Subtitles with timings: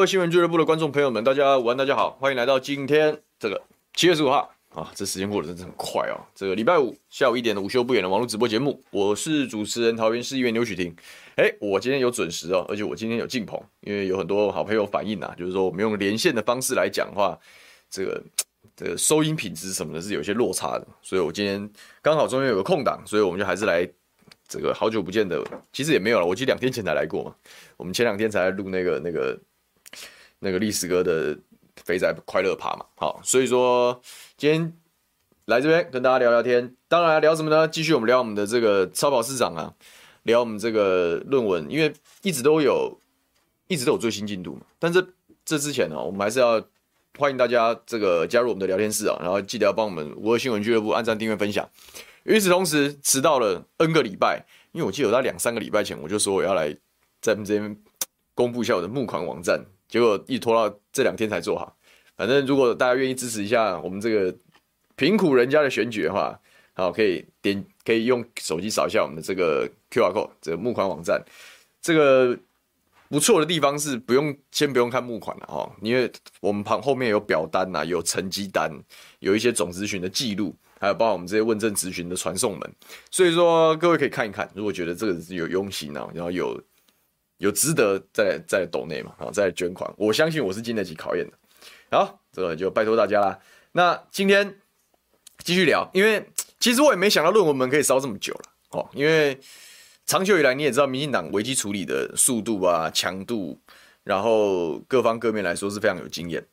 [0.00, 6.16] 位新闻俱乐部的观众朋友们，大家午安，大家好，欢迎来到今天这个七月十五号啊，这时间过得真是很快哦。
[6.34, 10.96] 这个礼拜五下午一点的午休不远的网络直播节目，我是主持人桃园市议员刘许婷。
[11.36, 17.38] 哎，我今天有准时哦，而且我今天有进棚，因为有很多好朋友反映啊，就是说我们用连线的方式来讲话，
[17.90, 18.22] 这个
[18.74, 23.86] 这个收音品质什么的是有些落差的，所以我今天刚好中间有个空档，所以我们就还是来
[24.48, 25.44] 这个好久不见的，
[25.74, 27.34] 其实也没有了，我记得两天前才来过嘛。
[27.76, 29.38] 我们前两天才录那个那个
[30.40, 31.38] 那个历史哥的
[31.84, 34.00] 肥仔快乐趴嘛，好，所以说
[34.36, 34.72] 今天
[35.44, 37.68] 来这边跟大家聊聊天，当然聊什么呢？
[37.68, 39.72] 继续我们聊我们的这个超跑市长啊，
[40.24, 42.98] 聊我们这个论文，因为一直都有
[43.68, 44.62] 一直都有最新进度嘛。
[44.78, 45.06] 但这
[45.44, 46.62] 这之前呢，我们还是要
[47.18, 51.68] 欢迎大家这个加入我们的聊天室啊，然后记得要帮我们五二新闻俱乐部按赞、订阅、分享。
[52.24, 56.76] 与此同时，迟到了 N 个礼拜，因为我记得我在两三个礼拜前我就说我要来。
[57.22, 57.76] 在这边
[58.34, 61.76] 公布一下我的募款网站，结果一拖到这两天才做好。
[62.16, 64.34] 反正如果大家愿意支持一下我们这个
[64.94, 66.38] 贫苦人家的选举的话，
[66.74, 71.22] 好，可以点可以用手机扫一下我们的这个 QR code，这个募款网站。
[71.80, 72.38] 这个
[73.08, 76.10] 不错的地方是不用先不用看募款了哦，因为
[76.40, 78.70] 我们旁后面有表单呐，有成绩单，
[79.18, 82.70] 有一些总咨询的记录，还有包括我们这些问政咨询的传送门。
[83.10, 86.62] 所以说各位可以看一看，如果觉得这个是有用心啊，然后有。
[87.40, 89.14] 有值得在在抖内嘛？
[89.18, 91.32] 好，再捐款，我相信我是经得起考验的。
[91.90, 93.38] 好，这个就拜托大家啦。
[93.72, 94.58] 那今天
[95.38, 96.22] 继续聊，因为
[96.58, 98.42] 其实我也没想到论文门可以烧这么久了
[98.72, 98.86] 哦。
[98.92, 99.40] 因为
[100.04, 103.58] 长久以来你也知道，民进党危机处理的速度啊、强度，
[104.04, 106.46] 然后各方各面来说是非常有经验。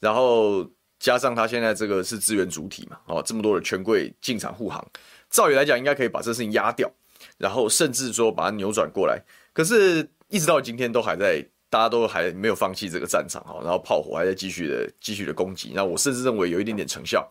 [0.00, 4.84] 然后加上他现在这个是资源主体嘛，哦，这么多的权贵进场护航，
[5.30, 6.90] 照理来讲应该可以把这事情压掉，
[7.38, 9.22] 然后甚至说把它扭转过来。
[9.52, 10.10] 可是。
[10.32, 15.72] 一直到今天都还在，大家都还没有放弃这个战场哈，然后炮火还在继续的继续的攻击。
[15.74, 17.30] 那我甚至认为有一点点成效。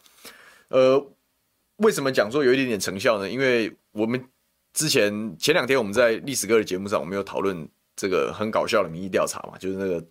[0.68, 1.04] 呃，
[1.78, 3.28] 为什么讲说有一点点成效呢？
[3.28, 4.24] 因为我们
[4.72, 10.06] 之前前两天我们在历史哥的节目上，我们有讨论这个很搞笑的民意调查嘛，就是那个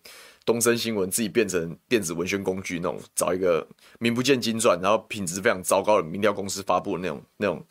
[0.45, 3.65] 东森新闻自己变成电子文宣工具那种，找一个
[3.99, 7.65] 名不见经传，然后品质非常糟糕的民调公司发布的那种那种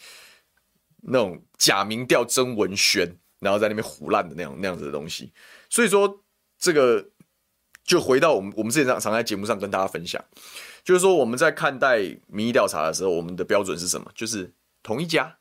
[1.03, 3.15] 那种假民调真文宣。
[3.41, 5.33] 然后在那边胡烂的那样那样子的东西，
[5.69, 6.23] 所以说
[6.59, 7.05] 这个
[7.83, 10.23] 就回到我们我们之前常常在节目上跟大家分享，
[10.85, 14.11] 就是说我们在看待民意调查的时候，我们的标准是什么？
[14.15, 14.53] 就是
[14.83, 15.39] 同一家，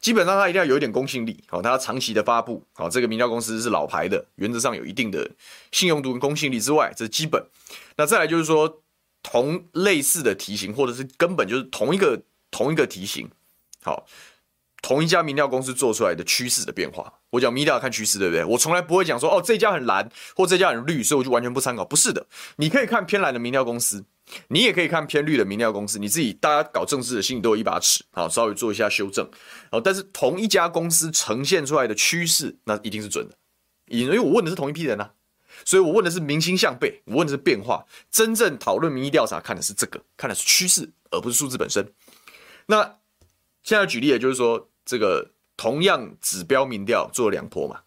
[0.00, 5.30] 基本上它一定要有一点公信力，好，它长期的发布，好，这个民调公司是老牌的，原则上有一定的
[5.70, 7.42] 信用度跟公信力之外，这是基本。
[7.96, 8.82] 那再来就是说
[9.22, 13.30] 同类似的题型，或者是根本就是同一个同一个题型，
[13.82, 14.06] 好。
[14.80, 18.44] 同一家民调公司做出来的趋势的变化，我讲民调看趋势，对不对？
[18.44, 21.84] 我从来不会讲说哦，这家很蓝或这家很绿，所以我就完全不参考。
[21.84, 22.24] 不是的，
[22.56, 24.04] 你可以看偏蓝的民调公司，
[24.48, 29.28] 你也可以看偏绿的民调公司，你自己大家搞政治的心里都有一把尺，好，稍微做一下修正。
[29.72, 33.34] 好，但是同一家公司呈现出来的趋势，那一定是准的，
[33.88, 35.10] 因为我问的是同一批人啊，
[35.64, 37.84] 所以我问的是民心向背，我问的是变化。
[38.12, 41.92] 真正讨论民意调查看的是这个，看的是趋势，而不是数字本身。
[42.66, 42.94] 那。
[43.64, 47.80] 现在举例，也就是说，这个同样指标民调做了两波嘛，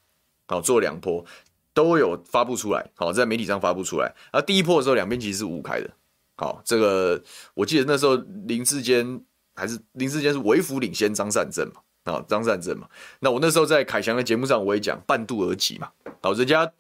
[0.48, 1.26] 好，做了两波
[1.74, 4.14] 都有发布出来，好，在媒体上发布出来。
[4.32, 5.90] 而第一波的时候，两边其实是五开的，
[6.36, 7.20] 好，这个
[7.56, 8.16] 我记得那时候
[8.46, 9.20] 林志坚
[9.56, 12.88] 还是林志坚是微幅领先张善政嘛，啊，张善政嘛。
[13.20, 15.90] 那我那时候在凯翔的节目上我也讲半渡而击嘛，
[16.22, 16.72] 好，人家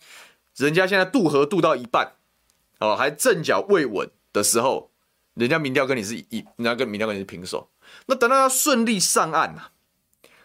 [0.57, 2.13] 人家现在渡河渡到一半，
[2.79, 4.91] 哦，还阵脚未稳的时候，
[5.33, 7.67] 人家民调跟你是一，人家跟民调跟你是平手。
[8.05, 9.70] 那等到他顺利上岸啊，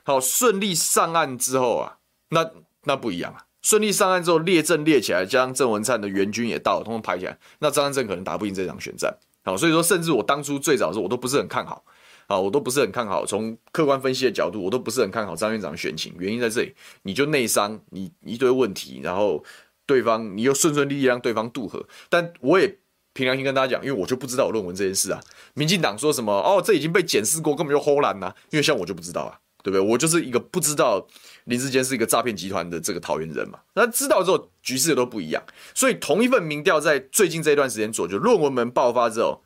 [0.06, 1.98] 好，顺利上岸之后啊，
[2.30, 2.48] 那
[2.84, 9.12] 那不一样啊，顺利上岸之后列阵列起来，加上郑文灿的援军也到了，通通排起来，那张安正可能打不赢这场选战，
[9.42, 11.84] 好，所以说甚至我当初最早的时候我都不是很看好，
[12.28, 19.42] 好，我都不是很看好，从客观分析的角度，我都不是很看好张院长的选情，原因在这里，你就内伤，你一堆问题，然后
[19.86, 22.78] 对方你又顺顺利利让对方渡河，但我也
[23.12, 25.20] 凭良心跟大家讲，因为我就不知道我论文这件事啊。
[25.54, 28.32] 民进党说什么哦，这已经被检视过，根本就唬烂呐。
[28.50, 29.80] 因为像我就不知道啊，对不对？
[29.80, 31.04] 我就是一个不知道
[31.46, 33.58] 林志坚是一个诈骗集团的这个桃园人嘛。
[33.74, 35.42] 那知道之后，局势都不一样。
[35.74, 39.42] 所以同一份民调在最近这一段时间做，就论文门爆发之后，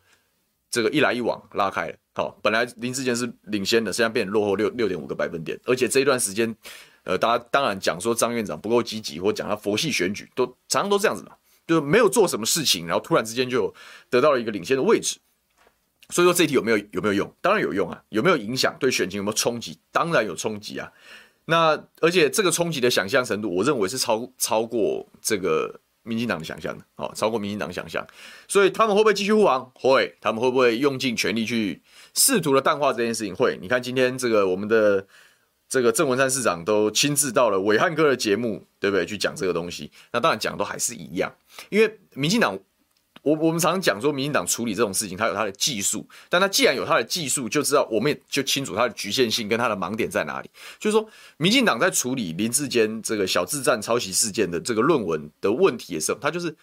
[0.70, 1.96] 这个一来一往拉开了。
[2.14, 6.54] 好，本来林志坚是领先的，现在变落后六六点五个百分点，而且这一段时间。
[7.04, 11.32] 呃，大家当然讲说张院长不够积极，或讲他佛系选举，都常常都这样子嘛，
[11.66, 13.74] 就是没有做什么事情，然后突然之间就
[14.10, 15.18] 得到了一个领先的位置。
[16.10, 17.34] 所以说这一题有没有有没有用？
[17.40, 18.76] 当然有用啊，有没有影响？
[18.78, 19.78] 对选情有没有冲击？
[19.90, 20.92] 当然有冲击啊。
[21.46, 28.06] 那而且这个冲击的想象程度，我认为是超超过这个民进党的想象的，哦，超过民进党想象。
[28.46, 29.70] 所以他们会不会继续护航？
[29.74, 30.16] 会。
[30.20, 31.82] 他们会不会用尽全力去
[32.14, 33.34] 试图的淡化这件事情？
[33.34, 33.58] 会。
[33.60, 35.06] 你看今天这个我们的。
[35.72, 39.06] 这个郑文山市长都亲自到了伟汉哥的节目，对不对？
[39.06, 41.32] 去讲这个东西，那当然讲都还是一样，
[41.68, 42.58] 因为民进党，
[43.22, 50.50] 我我们常常讲说，民进党处理这种事情，他有他的技术，但他既然有他的技术，就知道我们也就清楚他的局限性跟他的盲点在哪里。
[50.78, 56.54] 就是说，民进党在处理林志坚这个小智战抄袭事件的这个论文的问题的时候，他就是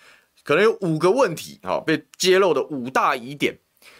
[0.43, 3.57] 可能有五个问题，好，被揭露的五大疑点。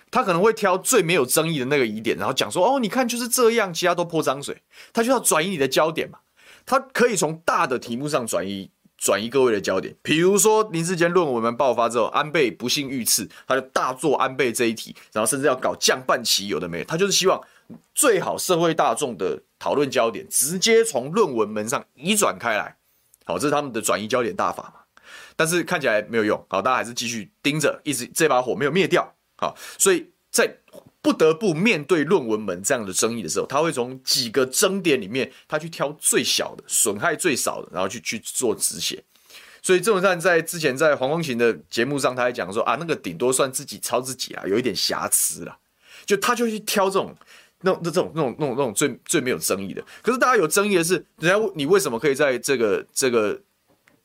[0.10, 4.64] 他可能会挑最没有争议的那个疑点，然后讲说：“哦，你看就是这样，其他都泼脏水。”
[4.94, 6.20] 他就要转移你的焦点嘛。
[6.66, 17.40] 他可以从大的题目上转移转移各位的焦点，比如说林智坚论文爆发之后，安倍不幸遇刺，他就大做安倍这一题，然后甚至要搞降半旗，有的没的，他就是希望
[17.94, 22.76] 最好社会大众的讨论焦点直接从论文门上移转开来。
[23.26, 24.74] 好，这是他们的转移焦点大法嘛。
[25.36, 29.14] 但是看起来没有用，好，大家还是继续盯着，一直这把火没有灭掉。
[29.38, 30.52] 好，所以在
[31.08, 39.02] 不得不面对论文门这样的争议的时候，他会从几个争点里面，他去挑最小的、损害最少的，然后去去做止血。
[39.62, 45.58] 所以郑文灿在之前在黄光芹的节目上，他还讲说啊，那个顶多算自己抄自己啊，有一点瑕疵啦。
[46.06, 47.16] 就他就去挑这种、
[47.62, 49.82] 那种、那种、那种、那种、那种最最没有争议的。
[50.02, 53.40] 可是大家有争议的是，人家你为什么可以在这个、这个、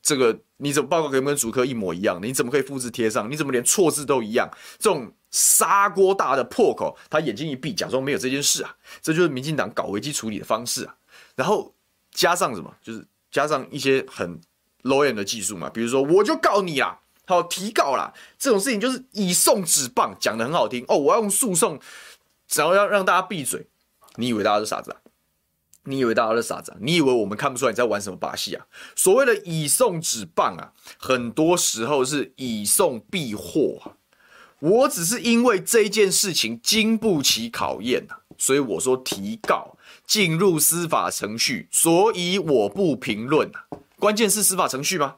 [0.03, 2.19] 这个，你怎么报告可以跟主科一模一样？
[2.21, 3.31] 你怎么可以复制贴上？
[3.31, 4.47] 你怎么连错字都一样？
[4.77, 5.11] 这种。
[5.35, 10.95] 砂锅大的破口，他眼睛一闭，假装没有这件事啊，这就是民进党搞危机处理的方式啊。
[11.33, 11.73] 然后
[12.11, 14.39] 加上什么，就是加上一些很
[14.83, 21.79] low end 的技术嘛，比如说我就告你啦，好提告啦，这种事情就是以送纸棒，讲的很好听哦，我要用诉讼，
[22.53, 23.65] 然后要让大家闭嘴。
[24.17, 24.97] 你以为大家是傻子啊？
[25.85, 26.73] 你以为大家是傻子？
[26.79, 28.65] 你以为我们看不出来你在玩什么把戏啊？
[28.95, 33.97] 所谓的以送纸棒啊，很多时候是以送避祸啊。
[34.59, 39.77] 我只是因为这件事情经不起考验呐，所以我说提告
[40.07, 43.59] 进入司法程序，所以我不评论呐。
[43.99, 45.15] 关键是司法程序吗？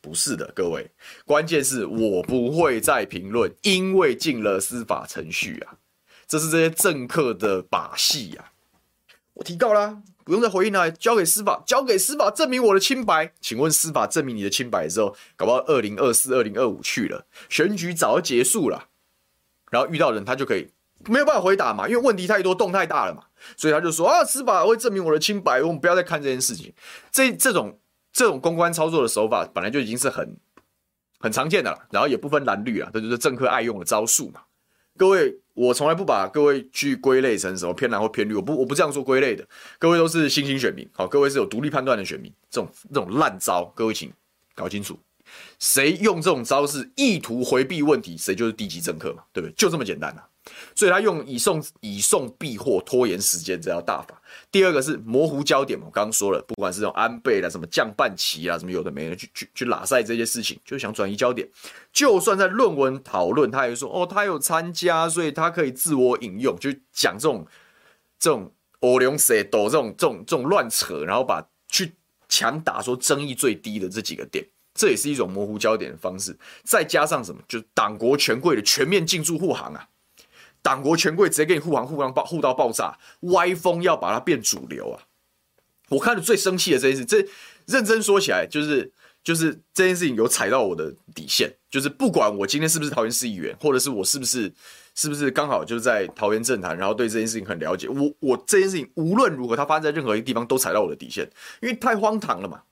[0.00, 0.88] 不是的，各位，
[1.24, 5.74] 关键是我不会再评论，因为进了司法程序啊，
[6.28, 8.52] 这是这些政客的把戏呀。
[9.34, 13.32] 我提告啦，不用再回应了，交给司法，交给司法证明我的清白。
[13.40, 18.88] 请问司法证明你的清白之后，搞不好二零二四、二零二五去了，选举早就结束了，
[19.70, 20.68] 然后遇到人他就可以
[21.06, 23.24] 没有办法回答嘛，因为问题太多，洞太大了嘛，
[23.56, 26.72] 所以他就说啊，司法会证明我的清白，我们不要再看这件事情。
[27.10, 27.80] 这这种
[28.12, 30.36] 这种公关操作的手法本来就已经是很
[31.18, 34.42] 很常见的了，然后也不分蓝绿啊，这就是政客爱用的招数嘛，
[34.96, 35.40] 各位。
[35.54, 39.46] 我从来不把各位去归类成什么偏蓝或偏绿，我不我不这样做归类的。
[39.78, 42.32] 各位都是新兴选民，好，各位是有独立判断的选民。
[42.50, 44.12] 这种这种烂招，各位请
[44.54, 44.98] 搞清楚，
[45.58, 49.54] 谁用这种招式意图回避问题，谁就是低级政客嘛，对不对？
[49.54, 50.28] 就这么简单啊。
[50.74, 54.20] 所以他用以送以送避祸，拖延时间这条大法。
[54.50, 61.48] 第二个是模糊焦点嘛，我刚刚说了，不管是这种安倍啦、什么降半旗啊、什么有的没的，去去去拉赛这些事情，就想转移焦点。
[61.92, 67.46] 就算在论文讨论，他也说哦，他有参加，所以他可以自我引用，就讲这种
[68.18, 71.94] 这种欧龙蛇斗这种这种这种乱扯，然后把去
[72.28, 76.36] 强打说争议最低的这几个点，这也是一种模糊焦点的方式。
[76.64, 79.88] 再加上什么，就是党国权贵的全面进驻护航啊。
[80.64, 82.98] 党国权贵直接给你护航护航爆护到爆炸，
[83.34, 85.04] 歪风要把它变主流啊！
[85.90, 87.28] 我看的最生气的这件事，这
[87.66, 88.90] 认真说起来，就是
[89.22, 94.50] 就是这件事情有踩到我的底线，就是不管我今天是不是桃园市议员，或者是我是不是
[94.94, 101.30] 是不是刚好就是在桃园政坛，然后对这件事情很了解，我我这件事情无论如何，它发生在任何一个地方都踩到我的底线，
[101.60, 102.62] 因为太荒唐了嘛，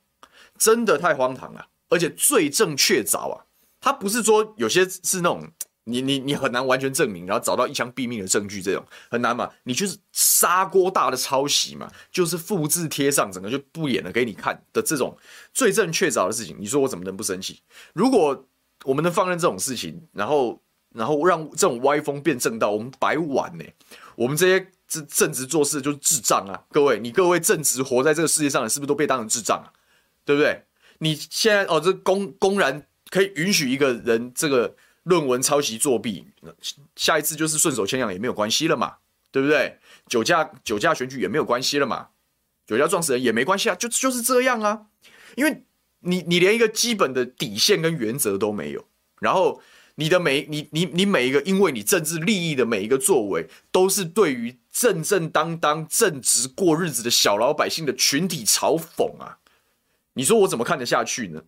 [0.56, 3.44] 真的太荒唐了，而且罪证确凿啊，
[3.82, 5.46] 它不是说有些是那种。
[5.84, 9.50] 你你你很难完全证明，然后找到一枪毙命的证据，这种很难嘛？
[9.64, 15.16] 你就是砂锅大的抄袭嘛，就是复制贴上，整个就不演了给你看的这种
[15.52, 17.60] 罪证确凿的事情，你说我怎么能不生气？
[17.92, 18.46] 如果
[18.84, 20.60] 我们能放任这种事情，然后
[20.94, 23.64] 然后让这种歪风变正道，我们白玩呢、
[24.14, 26.62] 我们这些正正直做事就是智障啊！
[26.70, 29.72] 各位，你各位正直活在这个世界上的，是不是都被当成智障啊？
[30.24, 30.62] 对不对？
[30.98, 36.26] 你现在哦，这公公然可以允许一个人这个论文抄袭作弊，
[36.96, 38.96] 下一次就是顺手牵羊也没有关系了嘛，
[39.30, 39.78] 对不对？
[40.08, 42.08] 酒驾酒驾选举也没有关系了嘛，
[42.66, 44.86] 酒驾撞死人也没关系啊，就就是这样啊，
[45.36, 45.62] 因为
[46.00, 48.84] 你你连一个基本的底线跟原则都没有，
[49.20, 49.60] 然后。
[49.96, 59.36] 你的每你你你每一个，因为你政治利益的每一个作为，都是对于正正当当正直过日子的小老百姓的群体嘲讽啊！
[60.14, 61.42] 你说我怎么看得下去呢？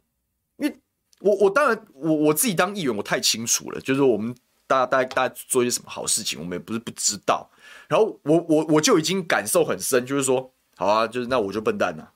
[0.59, 0.77] 因为
[1.25, 4.35] 我我当然我我自己当议员，我太清楚了，就是我们
[4.67, 7.51] 大家大家大家做一些什么好事情，我们也不是不知道。
[7.89, 12.09] 然后我我我就已经感受很深，就是说，好啊，就是那我就笨蛋呐，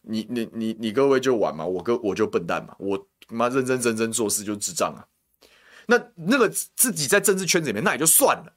[0.00, 5.04] 你你你你各位就玩嘛，我哥我就笨蛋嘛，我妈认认真真做事就是智障啊！
[5.86, 8.54] 那那个自己在政治圈子里面，那也就算了。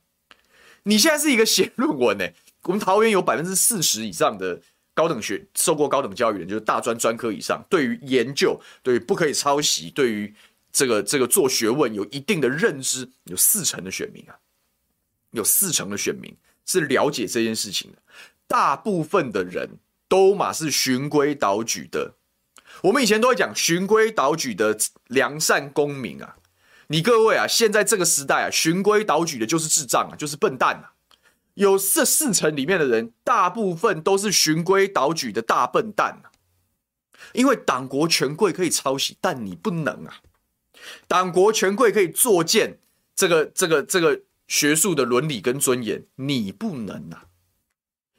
[0.83, 2.25] 你现在是一个 写论文呢？
[2.63, 4.61] 我们桃园有百分之四十以上的
[4.93, 10.33] 高等学受过高等教育的人，就是大专专科以上，对于研究、对于不可以抄袭、对于
[10.71, 14.35] 这个这个做学问有一定的认知，有四成的选民啊，
[15.31, 16.35] 有四成的选民
[16.65, 17.97] 是了解这件事情的。
[18.47, 22.13] 大部分的人都嘛是循规蹈矩的。
[22.81, 26.37] 我们以前都会讲循规蹈矩的良善公民啊。
[26.87, 30.92] 你各位啊，现在这个时代啊，循规蹈矩的就是智障啊，就是笨蛋啊。
[31.55, 36.31] 有这四成里面的人，大部分都是循规蹈矩的大笨蛋啊。
[37.33, 40.21] 因为党国权贵可以抄袭，但你不能啊。
[41.07, 42.79] 党国权贵可以作践
[43.15, 47.25] 这个这个这个学术的伦理跟尊严，你不能啊。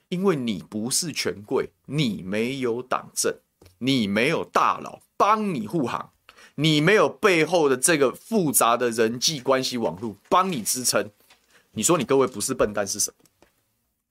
[0.09, 3.39] 因为你不是权贵，你没有党政，
[3.79, 6.13] 你没有大佬帮你护航。
[6.57, 11.11] 你没有背后的这个复杂的人际关系网络帮你支撑，
[11.75, 13.17] 你说你各位不是笨蛋是什么？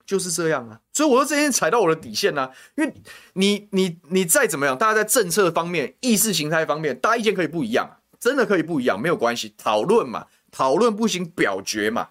[0.06, 0.80] 就是这样啊！
[0.92, 2.94] 所以我说这件踩到我的底线啊，因为
[3.32, 12.10] 你你你再怎么样，大家在政策方面、意识形态方面，大家意见可以不一样，真的可以不一样，没有关系，讨论嘛，讨论不行表决嘛，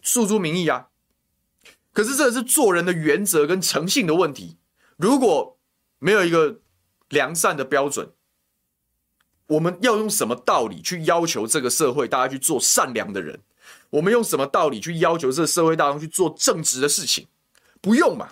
[0.00, 0.88] 诉诸民意啊。
[1.92, 4.58] 可是这是做人的原则跟诚信的问题，
[4.96, 5.58] 如果
[5.98, 6.60] 没有一个
[7.08, 8.12] 良善的标准。
[9.48, 13.40] 我们要用什么道理去要求这个社会大家去做善良的人？
[13.90, 17.26] 我们用什么道理去要求这社会大众去做正直的事情？
[17.80, 18.28] 不用嘛，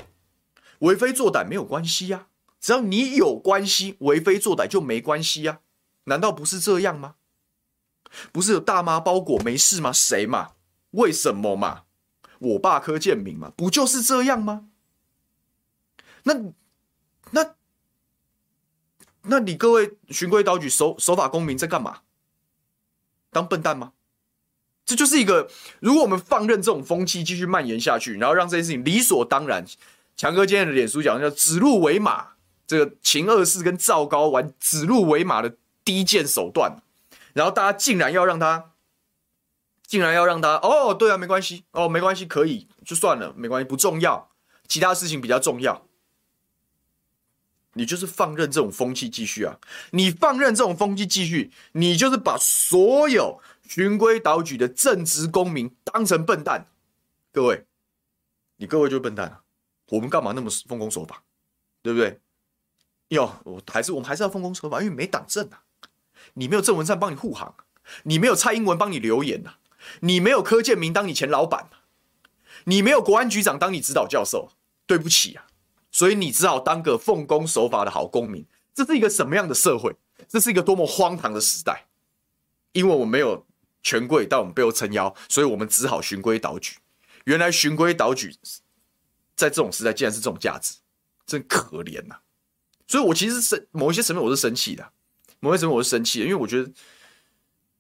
[0.81, 2.29] 为非作歹没有关系呀。
[2.61, 5.61] 只要你有关系，为非作歹就没关系呀。
[6.05, 7.15] 难道不是这样吗？
[8.33, 9.93] 不是有大妈包裹没事吗？
[9.93, 10.53] 谁嘛？
[10.93, 11.85] 为什么嘛？
[12.39, 13.53] 我爸柯建铭嘛？
[13.57, 14.69] 不就是这样吗？
[16.25, 16.35] 那
[17.31, 17.55] 那。
[19.29, 22.03] 那你各位循规蹈矩、守守法公民在干嘛？
[23.31, 23.93] 当笨蛋吗？
[24.87, 25.49] 这就是一个，
[25.81, 29.67] 如果我们放任这种风气继续蔓延下去，然后让这件事情理所当然，
[30.17, 32.29] 强哥今天的脸书讲叫指鹿为马，
[32.69, 36.81] 这个秦二世跟赵高玩指鹿为马的低贱手段，
[37.35, 38.71] 然后大家竟然要让他，
[39.85, 44.31] 竟然要让他，哦，对啊，没关系，哦，没关系，可以，就算了，没关系，不重要，
[44.69, 45.83] 其他事情比较重要。
[47.79, 49.59] 你就是放任这种风气继续啊！
[49.91, 53.39] 你放任这种风气继续，你就是把所有
[53.69, 56.69] 循规蹈矩的正直公民当成笨蛋。
[57.33, 57.67] 各位，
[58.57, 59.43] 你各位就是笨蛋啊！
[59.89, 61.23] 我们干嘛那么奉公守法？
[61.83, 62.21] 对不对？
[63.09, 65.63] 哟，我还是我们还是要奉公守法，因为没党政啊！
[66.35, 67.55] 你没有郑文灿帮你护航，
[68.05, 69.55] 你没有蔡英文帮你留言呐，
[70.01, 71.69] 你没有柯建铭当你前老板，
[72.65, 74.51] 你没有国安局长当你指导教授，
[74.87, 75.47] 对不起啊！
[75.93, 78.45] 所以你只好当个奉公守法的好公民。
[78.75, 79.95] 这是一个什么样的社会？
[80.29, 81.87] 这是一个多么荒唐的时代！
[82.73, 83.46] 因为我没有
[83.87, 86.79] 权贵，到我们背后撑腰，所以我们只好循规蹈矩。
[87.27, 88.35] 原来循规蹈矩
[89.37, 90.79] 在这种时代竟然是这种价值，
[91.25, 92.17] 真可怜呐、
[92.89, 94.91] 所以我其实是某一些层面我是生气的，
[95.39, 96.69] 某一些层面我是生气的，因为我觉得。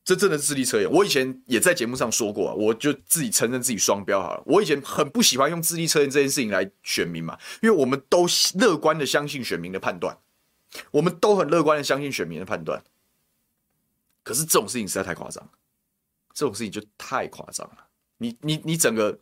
[0.08, 0.88] 这真的是智力测验。
[0.88, 4.42] 我以前也在节目上说过，我就自己承认自己双标好了。
[4.46, 10.16] 我以前很不喜欢用智力测验这件事情来选民嘛，因为我们都乐观的相信选民的判断，
[10.92, 12.84] 我们都很乐观的相信选民的判断。
[14.22, 15.50] 可是这种事情实在太夸张，
[16.36, 17.78] 这种事情就太夸张了。
[18.18, 19.18] 你你你整个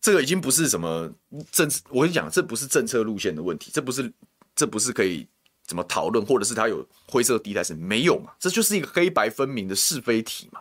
[0.00, 1.12] 这个已经不是什么
[1.50, 4.10] 政，我跟你讲，这不是政策路线的问题，这不是
[4.56, 5.28] 这不是可以。
[5.64, 8.32] 怎么讨论，或者是他有灰色地带是没有嘛？
[8.38, 10.60] 这就是一个黑白分明的是非题嘛。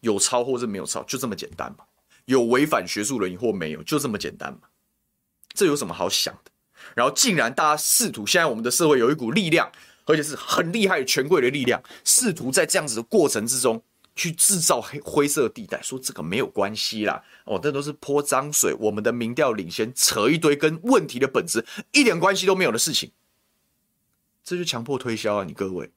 [0.00, 1.84] 有抄或者没有抄，就这么简单嘛。
[2.24, 4.60] 有违反学术伦理或没有，就这么简单嘛。
[5.52, 6.50] 这有什么好想的？
[6.96, 9.70] 然后竟然大家试图，现在我们的社会有一股力量，
[10.06, 23.12] 而且是很厉害权贵的力量，试图在这样子的过程之中去制造黑灰色地带，说这个没有关系啦，哦，这都是泼脏水，我们的民调领先，扯一堆跟问题的本质一点关系都没有的事情，
[24.44, 25.44] 这就强迫推销啊！
[25.44, 25.90] 你各位，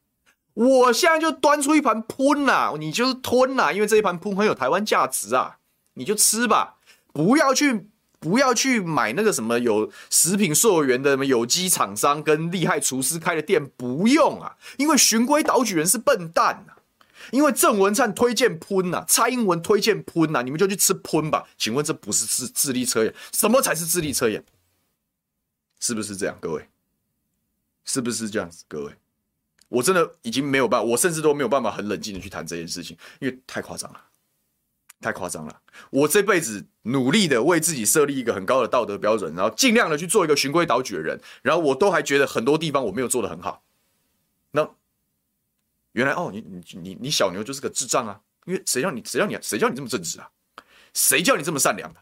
[0.54, 5.58] 我现在就端出一盘喷呐，你就是吞呐，因为这一盘喷很有台湾价值啊，
[5.96, 6.78] 你就吃吧，
[7.12, 7.88] 不要去。
[8.18, 16.75] 不要去买那个什么有食品溯源的什么有机厂商跟厉害厨师开的店，不用啊，因为循规蹈矩人是笨蛋啊，
[17.32, 21.48] 因为郑文灿推荐喷呐，蔡英文推荐喷呐，你们就去吃喷吧。
[21.58, 23.14] 请问这不是智智力测验？
[23.32, 24.44] 什么才是智力测验？
[25.80, 26.70] 是不是这样，各位？
[27.84, 28.94] 是不是这样子，各位？
[29.68, 34.02] 我真的已经没有办法，我甚至都没有办法很冷静的去谈这件事情，因为太夸张了。
[35.02, 35.62] 太夸张了！
[35.92, 43.62] 我这辈子努力的为自己设立一个很高的道德标准，然后尽量的去做一个循规蹈矩的人，然后我都还觉得很多地方我没有做的很好。
[44.52, 44.68] 那
[45.96, 48.20] 原来哦，你你你你小牛就是个智障啊！
[48.46, 50.30] 因为谁叫你谁叫你谁叫你这么正直啊？
[50.94, 52.00] 谁叫你这么善良的？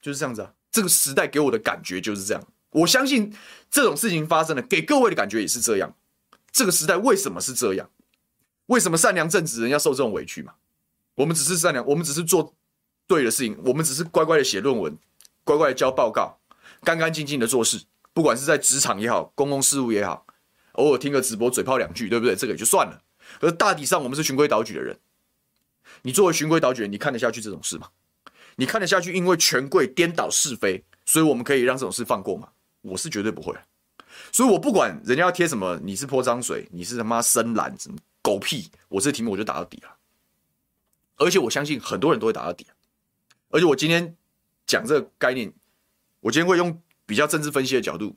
[0.00, 0.52] 就是这样子啊！
[0.70, 2.42] 这个时代给我的感觉就是这样。
[2.70, 3.36] 我相信
[3.70, 5.94] 这种事情发生了，给各位的感觉也是这样。
[6.50, 7.90] 这个时代为什么是这样？
[8.66, 10.54] 为什么善良正直人要受这种委屈嘛？
[11.16, 12.54] 我们只是善良，我们只是做
[13.06, 14.96] 对的事情，我们只是乖乖的写论文，
[15.44, 16.38] 乖乖的交报告，
[16.82, 17.82] 干干净净的做事。
[18.14, 20.26] 不管是在职场也好，公共事务也好，
[20.72, 22.34] 偶尔听个直播嘴炮两句，对不对？
[22.34, 23.02] 这个也就算了。
[23.40, 24.98] 而大体上，我们是循规蹈矩的人。
[26.02, 27.88] 你作为循规蹈矩，你看得下去这种事吗？
[28.56, 29.12] 你看得下去？
[29.12, 32.48] 因为权贵颠倒是非，所以我们可以让这种事放过吗？
[32.82, 33.54] 我是绝对不会。
[34.30, 39.96] 所以我不管人家要贴什么，你是泼脏水，你是他妈深蓝，什么狗屁，我这题目我就打到底了。
[41.16, 42.66] 而且我相信很多人都会打到底，
[43.50, 44.16] 而且我今天
[44.66, 45.52] 讲这个概念，
[46.20, 48.16] 我今天会用比较政治分析的角度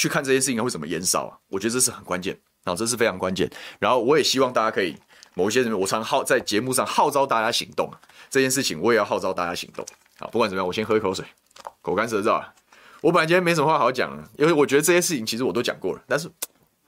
[0.00, 1.36] 去看这些事情会怎么延烧啊？
[1.48, 3.50] 我觉得这是很关键，啊，这是非常关键。
[3.78, 4.96] 然后我也希望大家可以
[5.34, 9.84] 某一些人，我常号在节目上号召大家行动啊，这件事情我也要号召大家行动。
[10.18, 11.22] 好，不管怎么样，我先喝一口水，
[11.82, 12.54] 口干舌燥啊。
[13.02, 16.30] 我本来今天没什么话好讲的，因为我觉得这些事情其实我都讲过了，但是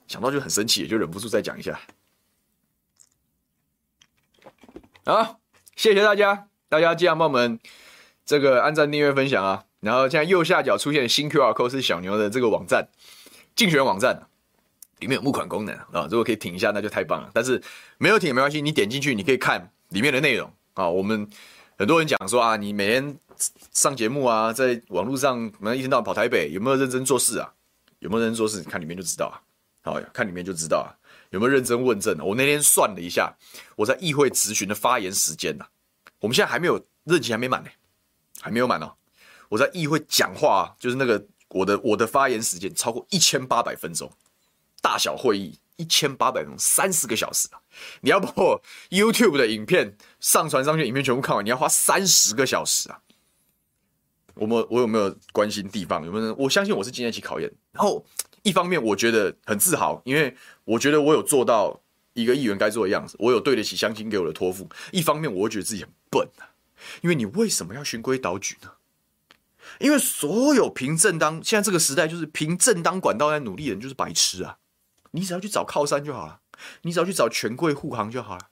[0.08, 1.78] 想到就很生气，也就忍不住再讲一下。
[5.04, 5.38] 好，
[5.76, 7.60] 谢谢大家，大家记得帮我们
[8.24, 9.64] 这个按赞、订阅、分享啊。
[9.82, 12.86] 然后现在右下角出现新 QR code 是小牛的这个网站，
[13.56, 14.16] 竞选网站，
[15.00, 16.06] 里面有募款功能啊。
[16.08, 17.28] 如果可以挺一下，那就太棒了。
[17.34, 17.60] 但是
[17.98, 20.88] 没有挺也没关系，你点进去你可以看里面的内容啊。
[20.88, 21.28] 我们
[21.76, 23.18] 很多人讲说啊，你每天
[23.72, 27.52] 上节目啊，在网络上可能一天到晚跑台北，有没有认真做事啊？
[27.98, 28.58] 有没有认真做事？
[28.58, 29.42] 你看里面就知道啊。
[29.82, 30.94] 好，看里面就知道啊。
[31.30, 32.16] 有没有认真问政？
[32.24, 33.34] 我那天算了一下，
[33.74, 35.64] 我在议会质询的发言时间呐，
[36.20, 37.70] 我们现在还没有任期还没满呢，
[38.40, 38.92] 还没有满哦。
[39.52, 44.10] 我在议会讲话，就是那个我的我的发言时间超过一千八百分钟，
[44.80, 47.60] 大小会议一千八百分钟，三十个小时啊！
[48.00, 53.02] 你要把我 YouTube 的影片上传上去，影片全部看完，你要花三十个小时啊！
[54.36, 56.02] 我们我有没有关心地方？
[56.06, 56.34] 有没有？
[56.36, 58.04] 我相信我是经得起考验，然后。
[58.44, 61.80] 一方面我觉得很自豪，因为我觉得我有做到
[62.12, 64.68] 一个议员该做的样子，我有对得起乡亲给我的托付。
[64.90, 66.50] 一方面我会觉得自己很笨啊，
[67.02, 68.72] 因为你为什么要循规蹈矩呢？
[69.82, 74.58] 因为所有凭正当，现在这个时代就是凭正当管道在努力的人就是白痴啊！
[75.10, 76.40] 你只要去找靠山就好了，
[76.82, 78.48] 你只要去找权贵护航就好了，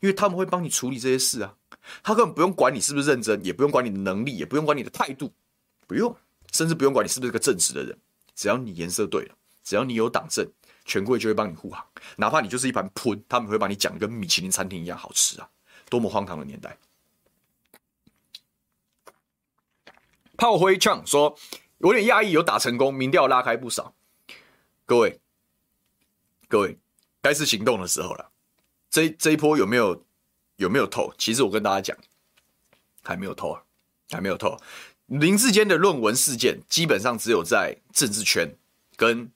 [0.00, 1.56] 因为他们会帮你处理这些事啊，
[2.04, 5.32] 他根本不用管你是不是认真，也不用管你的能力，也不用管你的态度，
[5.88, 6.16] 不用，
[6.52, 7.98] 甚至不用管你是不是个正直的人。
[8.36, 10.48] 只要你颜色对了，只要你有党证，
[10.84, 11.84] 权贵就会帮你护航，
[12.18, 15.48] 哪怕你就是一盘喷，他们会把你讲的跟米其林餐厅一样好吃啊！
[15.90, 16.78] 多么荒唐的年代！
[20.38, 21.36] 炮灰呛说
[21.78, 23.92] ：“有点讶异，有打成功，民调拉开不少。”
[24.86, 25.18] 各位，
[26.48, 26.78] 各位，
[27.20, 28.30] 该是行动的时候了。
[28.88, 30.04] 这这一波有没有
[30.56, 31.12] 有没有透？
[31.18, 31.96] 其实我跟大家讲，
[33.02, 33.62] 还没有透啊，
[34.10, 34.56] 还没有透。
[35.06, 38.48] 林志坚的论文事件，基本上只有在政治圈，
[38.96, 39.30] 跟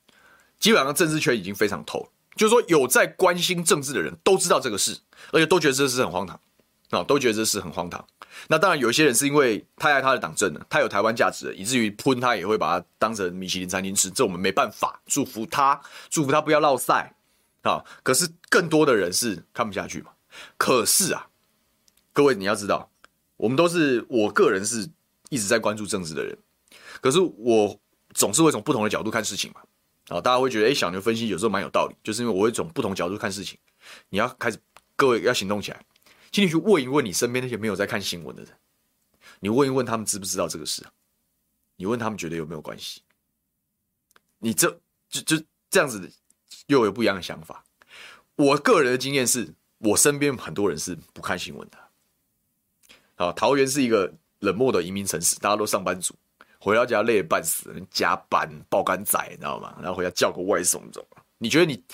[0.61, 2.09] 基本上政治圈已经非常透。
[2.37, 4.99] 就是说，有在关心政治的人都知道这个事，
[5.33, 6.39] 而且都觉得这事很荒唐
[6.91, 8.07] 啊，都觉得这事很荒唐。
[8.49, 14.11] 那当然，有一些人是因为太爱他的党政了，他有台湾价值了，以至于喷他也会把他当成米其林餐厅吃。
[14.11, 17.15] 这我们没办法，祝福他，祝福他不要落赛
[17.63, 17.85] 啊。
[18.03, 20.13] 可是更多的人是看不下去嘛。
[20.57, 21.29] 可是啊，
[22.13, 22.91] 各位你要知道，
[23.37, 24.89] 我们都是，我个人是。
[25.33, 26.37] 一直在关注政治的人，
[27.01, 27.81] 可是我
[28.13, 29.63] 总是会从不同的角度看事情嘛。
[30.09, 33.59] 啊，大家会觉得，哎，小牛分析有时候蛮有道理，就是因为我会从不同角度看事情。
[34.11, 34.59] 你要开始，
[34.95, 35.83] 各位要行动起来，
[36.33, 38.53] 请你去问一问你身边那些没有在看新闻的人，
[39.39, 40.83] 你问一问他们知不知道这个事？
[41.77, 43.03] 你问他们觉得有没有关系？
[44.39, 46.11] 你这就就这样子
[46.67, 47.63] 又有不一样的想法。
[48.35, 51.79] 我个人的经验是，我身边很多人是不看新闻的。
[53.17, 56.15] 啊，桃园是一个冷漠的移民城市，大家都上班族，
[56.59, 59.77] 回到家累得半死，加班爆肝仔，你知道吗？
[59.81, 61.23] 然后回家叫个外送，你知道吗？
[61.37, 61.85] 你觉得你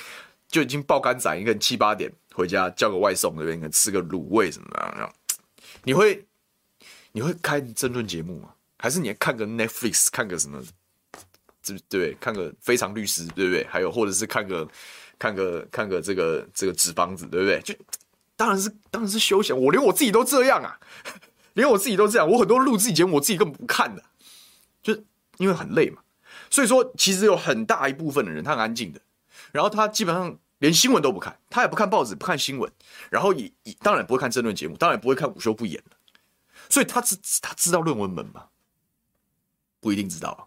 [0.46, 3.56] 就已经爆肝仔，一个人七八点回家叫个外送，对不对？
[3.56, 5.12] 你可能吃个卤味什么的，
[5.82, 6.24] 你会
[7.12, 8.54] 你会看争论节目吗？
[8.78, 10.62] 还是你看个 Netflix，看个什么？
[11.62, 12.14] 对不对？
[12.20, 13.64] 看个非常律师，对不对？
[13.64, 14.66] 还有或者是看个。
[15.20, 17.60] 看个看个这个这个纸房子，对不对？
[17.62, 17.74] 就
[18.36, 19.60] 当然是当然是休闲。
[19.60, 20.78] 我连我自己都这样啊，
[21.54, 22.30] 连我自己都这样。
[22.30, 24.04] 我很多录自己节目，我自己根本不看的，
[24.80, 24.94] 就
[25.38, 26.00] 因为很累嘛。
[26.48, 29.00] 所以说，其实有很大一部分的人，他很安静的，
[29.50, 32.70] 然后他基本上连新闻都不看，他也不看报纸，不看新闻，
[33.10, 35.82] 然后也也当然不会看争论节目，当然不会看午休不演。
[36.68, 38.46] 所以他知他知道论文门吗？
[39.80, 40.40] 不一定知道啊。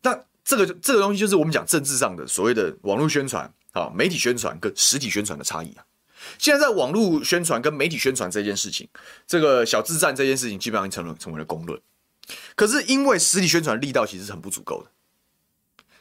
[0.00, 3.52] 但这个这个东西就是我们讲政治上的所谓的网络宣传。
[3.72, 5.86] 啊，媒体宣传跟实体宣传的差异啊。
[6.36, 8.86] 现在在网络宣传跟媒体宣传这件事情，
[9.26, 11.80] 这个小智战这件事情基本上成了成为了公论。
[12.54, 14.90] 可是因为实体宣传力道其实是很不足够的，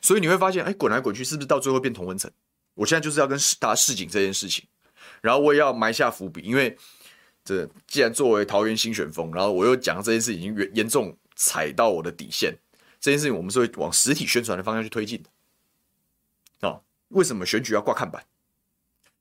[0.02, 2.30] 所以你会发现，哎，滚来滚去，是不是到最后变同温层？
[2.74, 4.66] 我现在就是要跟大家示警这件事情，
[5.22, 6.78] 然后我也要埋下伏笔，因为
[7.44, 12.58] 这既然作为桃园新选风，然后我又讲这件事已经严严重踩到我的底线，
[13.00, 15.30] 这件事情我们是会往实体宣传的方向去推进的。
[17.14, 18.24] 为什么选举要挂看板？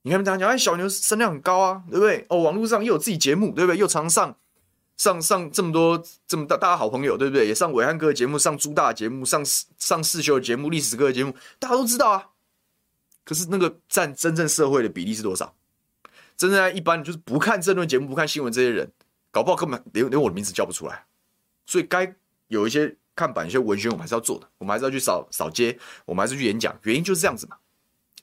[0.02, 2.24] 你看大家讲，哎，小牛声量很高啊，对不对？
[2.28, 3.76] 哦，网络上又有自己节目，对不对？
[3.76, 4.36] 又常上
[4.96, 7.48] 上上这么多这么大大家好朋友，对不对？
[7.48, 12.29] 也上伟汉哥的节目，上朱大的节目，上上世修的节目，历史哥的节目，大家都知道啊。
[13.30, 15.54] 可是那个占真正社会的比例是多少？
[16.36, 18.90] 真正一般就是不看政论节目、不看新闻这些人，
[19.30, 21.06] 搞不好根本连连我的名字叫不出来。
[21.64, 22.12] 所以该
[22.48, 27.56] 有一些看板、一些文宣，我们还是要做的，我们还是要去扫扫街，我们还是去演讲，原因就是这样子嘛。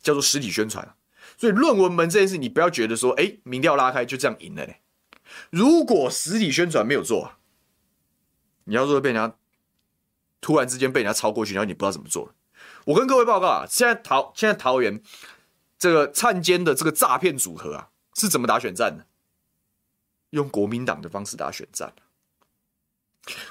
[0.01, 0.93] 叫做实体宣传，
[1.37, 4.81] 所以论文门这件事，你不要觉得说，哎，民调拉开就这样赢了嘞。
[5.49, 7.31] 如果实体宣传没有做，
[8.65, 9.37] 你要说被人家
[10.41, 12.33] 突然之间被人家超过去，然后你不知道怎么做了。
[12.88, 15.02] 我跟各位报告啊，现在桃现在桃园
[15.78, 19.06] 这个灿奸的这个诈骗组合啊，是怎么打选战的？
[20.30, 21.93] 用国民党的方式打选战。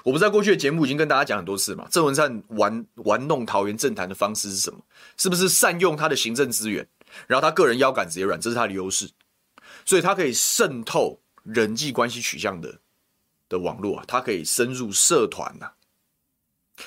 [0.05, 4.81] 我不知道过去的节目已经跟大家讲很多次嘛，郑文灿玩玩弄桃园政坛的方式是什么？
[5.19, 6.89] 是不是善用他的行政资源，
[7.27, 9.11] 然后他个人腰杆子也软，这是他的优势，
[9.85, 12.81] 所以他可以渗透人际关系取向的
[13.51, 15.75] 的网络啊，他可以深入社团呐、啊。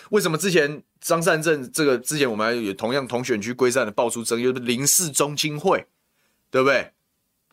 [0.10, 5.86] 为什么之前张善政这个之前我们还有同样同选区归善的爆出争议，就是林氏宗亲会，
[6.50, 6.94] 对不对？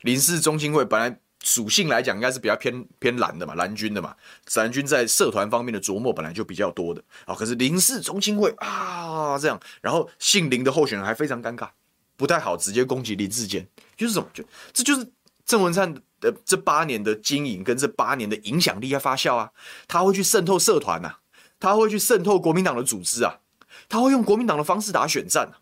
[0.03, 1.19] 林氏宗亲会本来。
[1.45, 4.17] 属性来讲，应该是比较偏偏蓝的嘛，蓝军的嘛。
[4.57, 7.37] 蓝军在社团方面的琢磨本来就比较多的啊。
[7.37, 11.69] 可是林氏宗亲会啊，这样，然后姓林的候选人还非常尴尬，
[12.17, 13.65] 不太好直接攻击林志坚，
[13.97, 14.29] 就是什么？
[14.35, 14.43] 就
[14.73, 15.09] 这就是
[15.45, 19.53] 郑文灿的这八年的经营跟这八年的影响力在发酵啊。
[19.87, 21.19] 他会去渗透社团呐、
[21.61, 23.39] 他会去渗透国民党的组织啊，
[23.89, 25.59] 他会用国民党的方式打选战啊。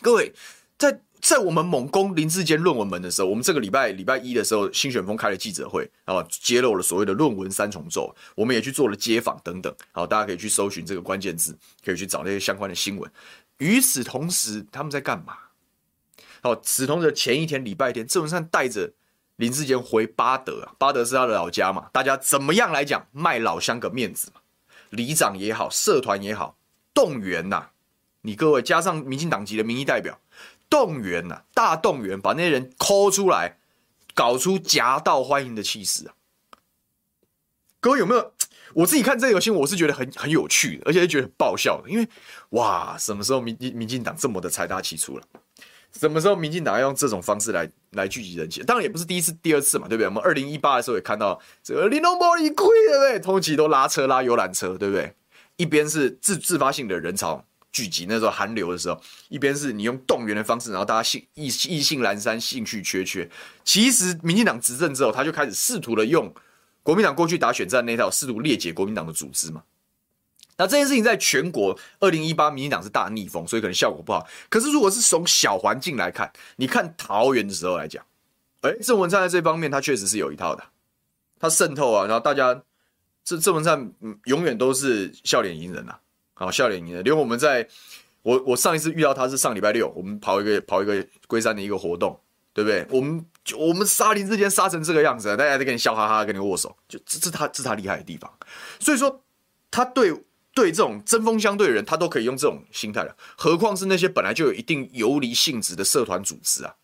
[0.00, 0.32] 各位
[0.76, 1.00] 在。
[1.22, 13.08] 在我们猛攻林志坚论文门的时候，我们这个礼拜礼拜一的时候，新选风开了记者会，然后揭露了所谓的论文三重奏，我们也去做了街访等等，好，大家可以去搜寻这个关键字，可以去找那些相关的新闻。
[13.58, 15.36] 与此同时，他们在干嘛？
[16.42, 18.92] 好，此同时前一天礼拜天，郑文灿带着
[19.36, 24.40] 林志坚回巴德啊，八德是他的老家嘛，大家怎么样来讲卖老乡个面子嘛？
[24.90, 26.56] 里长也好，社团也好，
[26.94, 27.70] 动员呐、
[28.22, 30.18] 你各位加上民进党籍的民意代表。
[30.70, 33.58] 动员呐、大动员，把那些人抠出来，
[34.14, 36.14] 搞出夹道欢迎的气势啊！
[37.78, 38.32] 各位有没有？
[38.72, 41.90] 我自己看这个新闻，我是觉得很很有趣的，而且觉得很爆笑的。
[41.90, 42.08] 因为
[42.52, 45.24] 哇，什么时候民民进党这么的财大气粗了？
[45.92, 48.62] 什么时候民进党要用这种方式来来聚集人气？
[48.64, 50.06] 当然也不是第一次、第二次嘛，对不对？
[50.06, 53.20] 我们二零一八的时候也看到这个林东波一亏，对不对？
[53.20, 55.14] 通勤都拉车拉游览车，对不对？
[55.56, 57.44] 一边是自自发性的人潮。
[57.72, 63.26] 聚集那时候寒流的时候，一边是你用动员的方式，然后大家兴意意兴阑珊，兴趣缺缺。
[63.64, 66.30] 其实民进党执政之后，他就开始试图的用
[66.82, 69.62] 国民党过去打选战那套，试图裂解国民党的组织嘛。
[70.58, 74.28] 那这件事情在全国二零一八民进党是大逆风，所以可能效果不好。
[74.50, 78.04] 可是如果是从小环境来看，你看桃园的时候来讲，
[78.60, 80.62] 哎，郑文灿在这方面他确实是有一套的，
[81.40, 82.62] 他渗透啊，然后大家
[83.24, 83.92] 这郑文灿
[84.24, 85.94] 永远都是笑脸迎人呐
[86.34, 86.50] 啊。
[86.50, 87.02] 笑脸迎人。
[87.04, 87.66] 连我们在，
[88.22, 92.18] 我我上一次遇到他是上礼拜六，我们跑一个跑一个龟山的一个活动，
[92.52, 92.86] 对不对？
[92.90, 98.32] 我们就我们杀林之间杀成这个样子，大家在跟你笑哈哈，跟你握手，就这这他这他厉害的地方。
[98.78, 99.22] 所以说，
[99.70, 100.12] 他对
[100.54, 106.74] 对这种针锋相对的人，他都可以用这种心态了，何况是那些本来就有一定游离性质的社团组织啊？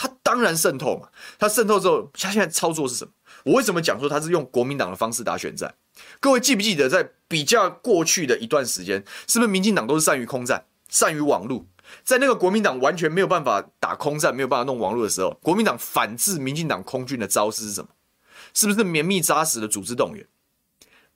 [0.00, 1.08] 他当然渗透嘛。
[1.38, 3.12] 他渗透之后，他现在操作是什么？
[3.44, 5.74] 我为什么讲说他是用国民党的方式打选战？
[6.18, 11.66] 各位记不记得，在比较过去的一段时间，是不是民进党都是善于空战、善于网路？
[12.02, 17.88] 在那个国民党完全没有办法打空战、没有办法弄网路的时候，国民党反制民进党空军的招式是什么？
[18.54, 20.26] 是不是绵密扎实的组织动员？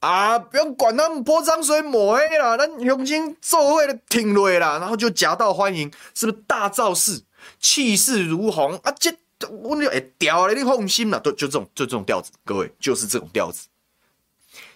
[0.01, 7.23] 啊，不用管他们泼脏水抹黑啦，那雄心做位的挺锐啦，然后就夹道欢迎，是不是大造势，
[7.65, 8.93] 气势如虹啊？
[9.01, 9.11] 这
[9.49, 13.69] 我就哎屌了，你放心了，都就这种就这种调子，各位就是这种调子。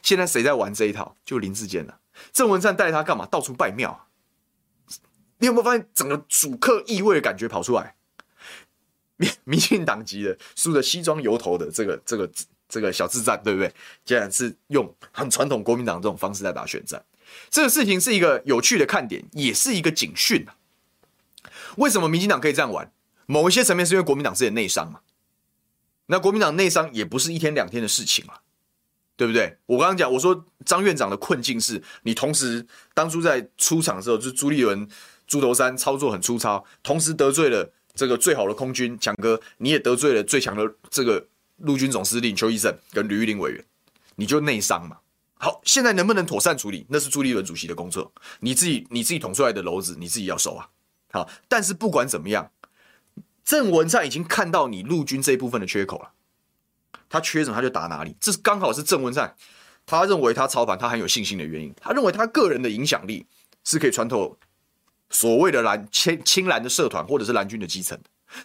[0.02, 1.14] 现在谁在玩这一套？
[1.22, 2.00] 就林志坚了。
[2.32, 3.26] 郑文灿带他干嘛？
[3.26, 4.08] 到处拜庙。
[5.36, 7.94] 你有没有发现整个主客意味的感觉跑出来？
[9.16, 12.30] 民民进党籍的，梳着西装油头的这个这个。
[12.70, 13.72] 这个小智战对不对？
[14.04, 17.02] 竟然是用很传统国民党这种方式在打选战，
[17.48, 20.52] 这个事情是一个有趣的看点，也是一个警讯啊。
[21.78, 22.92] 为什么民进党可以这样玩？
[23.26, 25.00] 某一些层面是因为国民党自己内伤嘛。
[26.06, 28.34] 那国民党内伤也不是一天两天的事情嘛，
[29.16, 29.58] 对不对？
[29.66, 34.88] 我刚刚讲，我说张院长的困境是你同时当初在出场的时候，就是朱立伦、
[35.26, 41.26] 猪头山操作很粗糙，同时得罪了这个最好的空军强哥，你也得罪了最强的这个。
[41.62, 43.64] 陆军总司令邱医生跟吕玉玲委员，
[44.14, 44.98] 你就内伤嘛？
[45.40, 50.68] 好，现在能不能妥善处理，那是朱立伦主席的工作，你自己你自己捅出来的篓子，你自己要收啊。
[51.12, 52.50] 好，但是不管怎么样，
[53.44, 56.10] 郑文灿已经看到你陆军这一部分的缺口了，
[57.08, 59.34] 他缺什么他就打哪里，这是刚好是郑文灿
[59.86, 63.26] 他认为他操盘他很有信心的原因，他认为他个人的影响力
[63.64, 64.36] 是可以穿透
[65.10, 67.98] 所谓的蓝青青蓝的社团或者是蓝军的基层。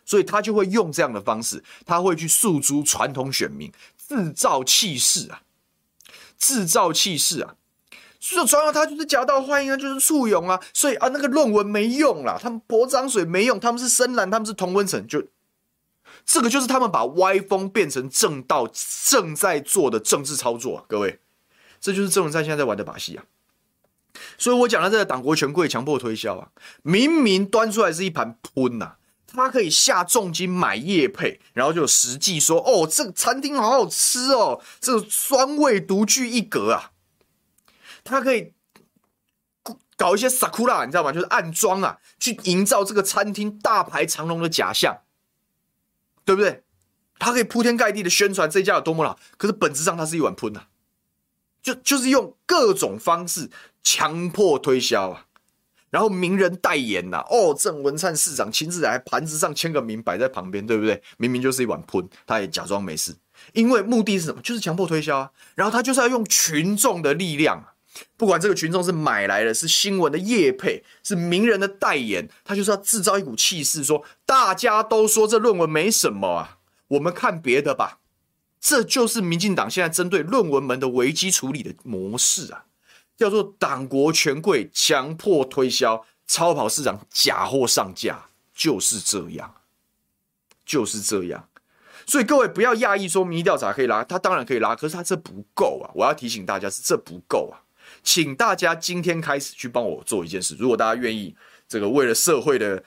[0.06, 3.70] 所以他就会用这样的方式，他会去诉诸传统选民，
[4.08, 5.42] 制造气势啊，
[6.38, 7.56] 制造气势啊。
[8.26, 10.58] 所以传到他就是夹道欢迎啊，就是簇拥啊。
[10.74, 15.22] 所以啊，那个论文没用啦，他们泼脏水没用，他们是深蓝，他们是同温层，就
[16.26, 18.66] 这个就是他们把歪风变成正道
[19.06, 20.86] 正在做的政治操作啊。
[20.88, 21.20] 各位，
[21.82, 23.26] 这就是郑文灿现在在玩的把戏啊。
[24.38, 26.48] 所以我讲的这个党国权贵强迫推销啊，
[26.82, 28.94] 明明端出来是一盘喷呐。
[29.28, 36.92] 他可以下重金买叶配，然后就实际说：“哦，这个餐厅好好吃哦，这个酸味独具一格啊。”
[38.04, 38.54] 他可以
[39.96, 41.12] 搞一些 sakura，你知道吗？
[41.12, 45.02] 就是暗装啊，去营造这个餐厅大排长龙的假象，
[46.26, 46.64] 对不对？
[47.20, 50.68] 他可以铺天盖地的宣传这家有多么好，可是本质上它是一碗喷啊，
[51.62, 53.50] 就就是用各种方式
[53.82, 55.28] 强迫推销啊。
[55.90, 61.02] 然后名人代言呐、啊，哦，郑文灿市长亲自来，盘子上签个名摆在旁边，对不对？
[61.18, 63.16] 明明就是一碗喷，他也假装没事，
[63.54, 64.42] 因为目的是什么？
[64.42, 65.32] 就是强迫推销啊。
[65.54, 67.73] 然后他就是要用群众的力量，
[68.18, 76.58] 不管这个群众是买来的，是新闻的业配，是名人的代言，他就是要制造一股气势，说大家都说这论文没什么啊，
[76.90, 78.00] 我们看别的吧。
[78.60, 82.66] 这就是民进党现在针对论文门的危机处理的模式啊。
[83.16, 88.26] 叫做党国权贵强迫推销，超跑市长假货上架，
[88.56, 89.54] 就是这样，
[90.66, 91.48] 就是这样。
[92.08, 95.92] 所以各位不要讶异，说民意调查可以拉，他当然可以拉，可是他这不够啊！
[95.94, 97.62] 我要提醒大家是这不够啊，
[98.04, 100.56] 请大家今天开始去帮我做一件事。
[100.60, 101.36] 如果大家愿意，
[101.68, 102.84] 这个为了社会的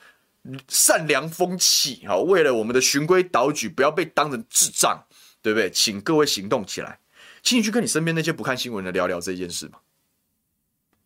[0.67, 5.03] 善良风气，好，为了我们的循规蹈矩，不要被当成智障，
[5.41, 5.69] 对不对？
[5.71, 6.99] 请各位行动起来，
[7.41, 9.79] 请你去跟你身边那些不看新闻的聊聊这件事嘛。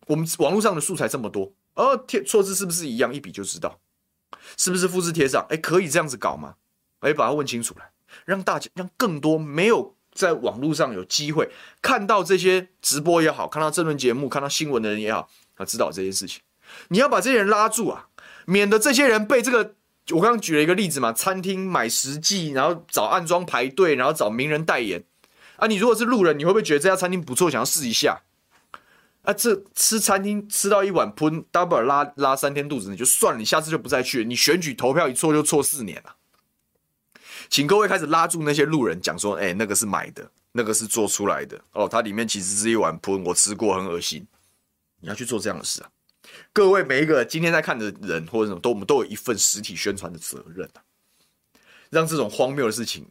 [0.07, 3.13] 我们网络上的素材这么多，哦，贴错字是不是一样？
[3.13, 3.79] 一比就知道，
[4.57, 5.45] 是不是复制贴上？
[5.49, 6.55] 哎，可以这样子搞吗？
[6.99, 7.89] 哎，把它问清楚来，
[8.25, 11.49] 让大家让更多没有在网络上有机会
[11.81, 16.41] 看到这些直播也好，看到这轮节目、看到新闻的人也好，他，知道这件事情。
[16.89, 18.07] 你要把这些人拉住啊，
[18.45, 19.75] 免得这些人被这个
[20.09, 25.03] 我刚刚举了一个例子嘛，餐厅买实际，然后找暗装排队，然后找名人代言
[25.57, 25.67] 啊。
[25.67, 28.21] 你如果是路人，你会不会觉得这家餐厅不错，想要试一下？
[29.23, 34.25] 啊，这吃餐厅吃到一碗喷，double 拉拉三天肚子，你就算了，你下次就不再去。
[34.25, 36.15] 你选举投票一错就错四年了。
[37.51, 44.25] 请各位开始拉住那些路人，讲说，哎，那个是买的，那个是做出来的哦，它里面其实是一碗喷，我吃过，很恶心。
[45.01, 45.89] 你要去做这样的事啊！
[46.51, 50.81] 各位每一个今天在看的人或者什么，都我们都有一份实体宣传的责任啊，
[51.91, 53.07] 让这种荒谬的事情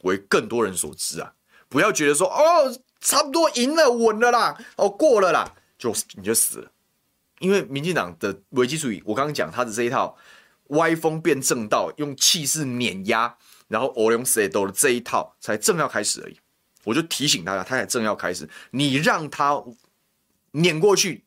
[0.00, 1.34] 为更多人所知啊！
[1.68, 2.76] 不要觉得说，哦。
[3.02, 6.70] 差不多赢了，稳了啦，哦，过了啦，就你就死了，
[7.40, 10.16] 因为民进党的危机主义，我刚刚讲他的这一套
[10.68, 13.36] 歪风变正道，用气势碾压，
[13.72, 16.38] 然后欧龙塞斗的这一套才正要开始而已。
[16.84, 19.64] 我就提醒大家，他才正要开始，你让他
[20.50, 21.24] 碾过去、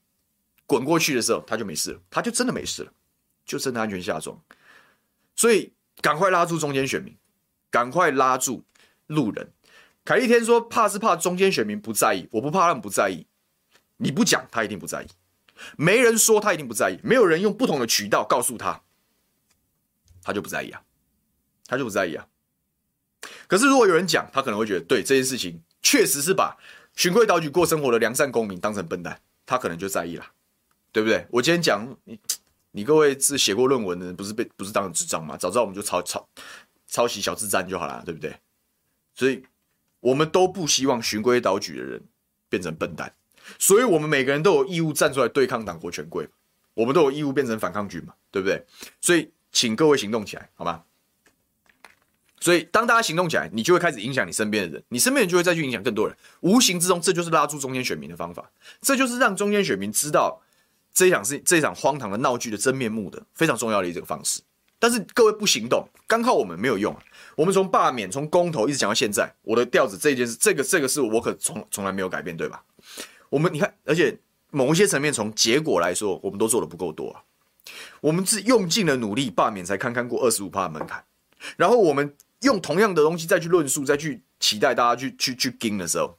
[0.67, 2.93] 滚过去的时候，他就没事了，他就真的没事了，
[3.47, 4.39] 就真的安全下庄。
[5.35, 7.17] 所以赶快拉住中间选民，
[7.71, 8.63] 赶快拉住
[9.07, 9.51] 路人。
[10.03, 13.25] 凯利天说怕是怕中间选民不在意，我不怕他们不在意。
[13.97, 15.07] 你不讲，他一定不在意；
[15.77, 18.83] 没人说，他一定不在意；没有人用不同的渠道告诉他，
[20.21, 20.83] 他就不在意啊，
[21.65, 22.27] 他就不在意啊。
[23.47, 26.57] 可是如果有人讲，他可能会觉得，对这件事情确实是把
[26.95, 30.25] 循规蹈矩过生活的良善公民当成笨蛋，他可能就在意了，
[30.91, 31.25] 对不对？
[31.29, 32.19] 我今天讲你，
[32.71, 35.37] 你各位是写过论文的人，不是被不是当成智障吗？
[35.37, 36.27] 早知道我们就抄抄
[36.87, 38.35] 抄袭小智战就好了，对不对？
[39.13, 39.43] 所以
[39.99, 42.01] 我们都不希望循规蹈矩的人
[42.49, 43.13] 变成笨蛋。
[43.59, 46.27] 所以，我们每个人都有义务站出来对抗党国权贵，
[46.73, 48.65] 我们都有义务变成反抗军嘛，对不对？
[48.99, 50.83] 所以，请各位行动起来，好吗？
[52.45, 56.15] 所以，当大家行动起来，你就会开始影响你身边的人，你身边人就会再去影响更多人。
[56.41, 58.47] 无形之中，这就是拉住中间选民的方法，
[58.81, 60.39] 这就是让中间选民知道
[60.93, 64.41] 这场是这场荒唐的闹剧的真面目的非常重要的一个方式。
[64.77, 66.95] 但是，各位不行动，刚靠我们没有用。
[67.35, 72.63] 我们从罢免、从公投一直讲到现在，我的调子这件事，这个这个是我可从从来没有改变，对吧？
[73.31, 74.15] 我们你看，而且
[74.51, 77.23] 某一些层面，从结果来说，我们都做得不够多啊。
[78.01, 81.03] 我们是用尽了努力罢免，才堪堪过二十五趴的门槛。
[81.57, 86.17] 然后我们用同样的东西再去论述，再去期待大家去去去盯的时候，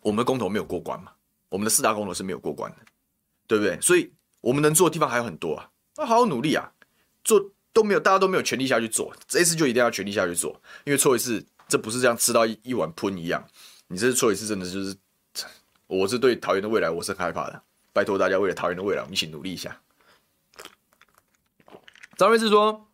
[0.00, 1.12] 我们的公投没有过关嘛？
[1.48, 2.78] 我们的四大公投是没有过关的，
[3.46, 3.80] 对不对？
[3.80, 6.72] 所以我们能做的地方还有很多啊，那好好努力啊，
[7.24, 13.46] 做都没有，大家都没有全力下去做，这一次就一定要全力下去做，因为错一次，这不是这样吃到一碗喷一样，
[13.86, 14.96] 你这次错一次，真的就是。
[15.86, 17.62] 我是对桃园的未来，我是很害怕的。
[17.94, 19.80] 拜托大家，为了桃园的未来，我们一起努力一下。
[22.18, 22.87] 张瑞智说，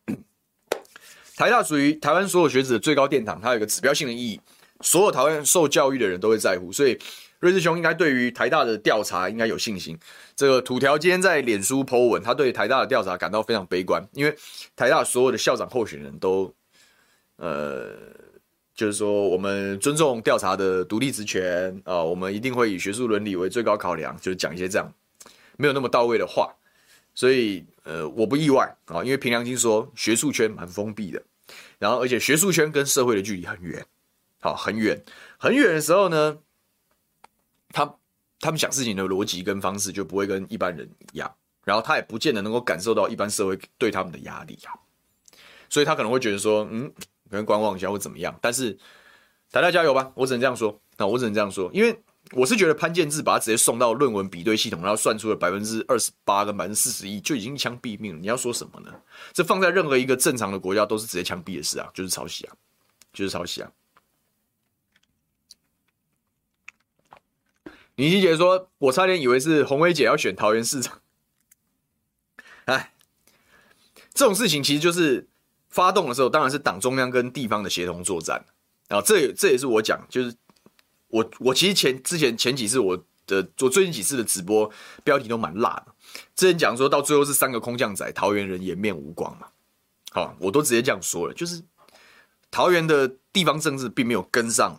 [1.37, 4.41] 台大属于台湾所有学子的最高殿堂，它有一个指标性的意义，
[4.81, 6.73] 所有台湾受教育的人都会在乎。
[6.73, 6.99] 所以，
[7.41, 9.99] 瑞智兄应该对于台大的调查应该有信心。
[10.37, 14.37] 这个土条今天在脸书 po 文，他对台大的调查感到非常悲观，因为
[14.77, 16.55] 台大所有的校长候选人都，
[17.37, 17.93] 呃。
[18.77, 24.93] 就是说，我们尊重调查的独立职权啊，我们一定会以学术伦理为最高考量，就是讲一些这样
[25.57, 26.53] 没有那么到位的话。
[27.15, 31.23] 所以，呃，我不意外啊，因为凭良心说，学术圈蛮封闭的，
[31.79, 33.87] 然后而且学术圈跟社会的距离很远，
[34.41, 35.03] 好，很远
[35.39, 36.39] 很远的时候呢，
[37.69, 37.95] 他
[38.41, 41.33] 他们想事情的逻辑跟方式就不会跟一般人一样，
[41.65, 44.75] 然后他也不见得能够感受到一般社会对他们的压力啊，
[45.71, 46.93] 所以他可能会觉得说，嗯。
[47.31, 48.79] 可能观望一下或怎么样，但是
[49.51, 50.13] 大家加油吧！
[50.15, 50.79] 我只能这样说。
[50.99, 51.99] 那我只能这样说，因为
[52.35, 58.21] 我是觉得潘建志把他直接送到论文比对系统，然后算出了百分之二十八跟百分之四十一，就已经一枪毙命了。
[58.21, 58.93] 你要说什么呢？
[59.33, 62.55] 这放在任何一个正常的国家都是直接枪毙的事啊，就是抄袭啊，
[63.13, 63.71] 就是抄袭啊。
[67.97, 71.01] 倪希杰说：“我差点以为是洪薇姐要选桃园市长。”
[72.67, 72.93] 哎，
[74.13, 75.29] 这种事情其实就是。
[75.75, 78.41] 发动的时候，当然是党中央跟地方的协同作战，
[78.87, 80.33] 然后这也这也是我讲，就是
[81.09, 84.71] 我我其实前之前前几次我的我最近几次的直播
[85.03, 85.93] 标题都蛮辣的，
[86.35, 89.47] 之前讲说到最后是三个空降仔，桃园人颜面无光嘛，
[90.11, 91.63] 好，我都直接这样说了，就是
[92.51, 94.79] 桃园的地方政治并没有跟上，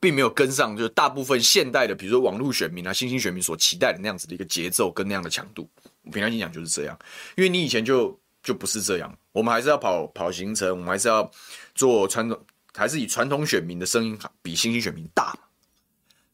[0.00, 5.68] 并没有跟上，就是大部分现代的，比如说网络选民啊、新兴选民所期待的那样子的一个节奏跟那样的强度，
[6.04, 6.98] 我平常心讲就是这样，
[7.36, 8.18] 因为你以前就。
[8.42, 11.30] 就不是这样，我们还是要跑跑行程，我们还是要
[11.76, 12.36] 做传统，
[12.74, 15.36] 还是以传统选民的声音比新兴选民大。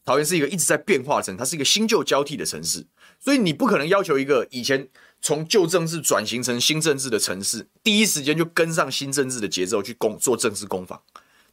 [0.04, 2.86] 桃园是一个一直在变化的城，它是一个新旧交替的城市，
[3.20, 4.88] 所以你不可能要求一个以前
[5.20, 11.02] 从旧政治转型成新政治的城市，第一时间就跟上新政治的节奏去攻做政治攻防，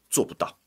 [0.09, 0.57] 做不到，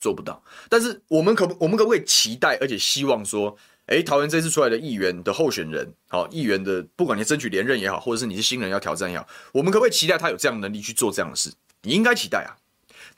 [0.00, 0.42] 做不到。
[0.70, 3.56] 但是我们可不我们可不可以期待，而且希望说？
[3.88, 11.50] 诶，桃园这次出来的议员的候选人，好，议员的不管你争取连任也好，或者是你是新人要挑战也好，我们可不可以期待他有这样的能力去做这样的事？
[11.80, 12.52] 你应该期待啊！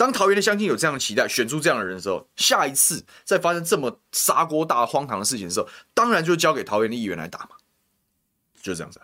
[0.01, 7.51] 当桃园的乡亲有这样的期待，选出这样的人的时候，下一次再发生这么砂锅大荒唐的事情的时候，当然就交给桃园的议员来打嘛，
[8.63, 8.99] 就这样子。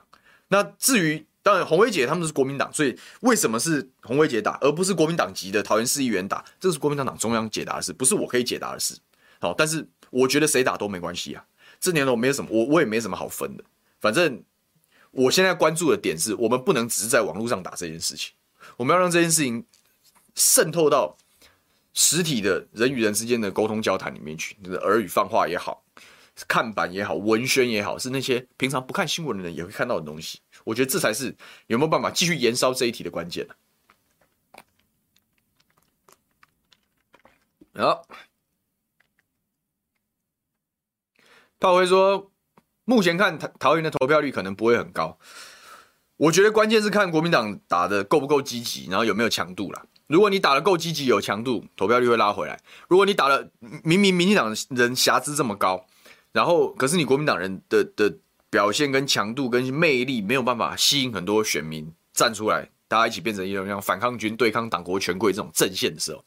[0.49, 6.43] 那至于当然洪薇姐他们是国民党，所以为什么是洪薇姐打，而不是国民党籍的桃园市议员打？
[6.59, 8.97] 这是国民党党中央解答的事，不是我可以解答的事。
[9.39, 11.45] 好，但是我觉得谁打都没关系啊。
[11.79, 13.63] 这年头没有什么，我我也没什么好分的。
[14.01, 14.43] 反正
[15.11, 18.33] 我现在关注的点是，我们不能只是在网络上打这件事情，
[18.79, 19.63] 我们要让这件事情
[20.37, 21.17] 渗透到
[21.93, 24.57] 实体的人与人之间的沟通交谈里面去。
[24.63, 25.83] 就是耳语放话也好，
[26.47, 30.41] 看板也好，文宣也好，是那些平常不看新闻的人也会看到的东西。
[30.63, 31.35] 我觉得这才是
[31.67, 33.49] 有没有办法继续延烧这一题的关键。
[37.75, 38.07] 好。
[41.59, 42.31] 炮灰说，
[42.85, 45.19] 目前看桃桃园的投票率可能不会很高。
[46.19, 49.87] 我觉得关键是看国民党打的够不够积极，然后有没有强度啦。
[50.07, 52.61] 如果你打得够积极有强度，投票率会拉回来。
[52.89, 53.51] 如果你打了
[53.83, 55.85] 明明民进党人瑕疵这么高，
[56.33, 58.17] 然后可是你国民党人的的
[58.49, 66.25] 表现跟强度跟魅力没有办法吸引很多选民站出来，大家一起变成一种像反抗军对抗党国权贵这种阵线的时候，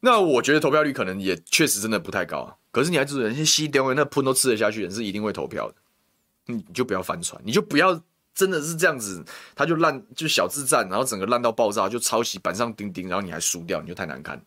[0.00, 2.58] 那我觉得投票率可能也确实真的不太高。
[2.70, 5.74] 可是你还记得，那些西点位那喷都吃得下去，人是一定会投票的。
[6.46, 8.00] 你就不要翻船，你就不要。
[8.34, 9.24] 真的是这样子，
[9.54, 14.44] 他就烂，就小智战，然后整个烂到爆炸，就抄袭板上钉钉，然后你还输掉，你就太难看。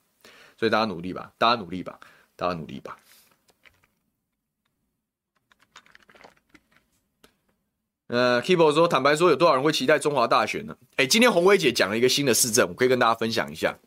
[0.58, 1.98] 所以大家努力吧，大家努力吧，
[2.36, 2.98] 大家努力吧。
[8.08, 10.76] 呃，Keyboard 说，坦白说，有多少人会期待中华大选呢？
[10.96, 13.78] 哎、今天洪薇姐讲了一个新的市政，我可以跟大家分享一下。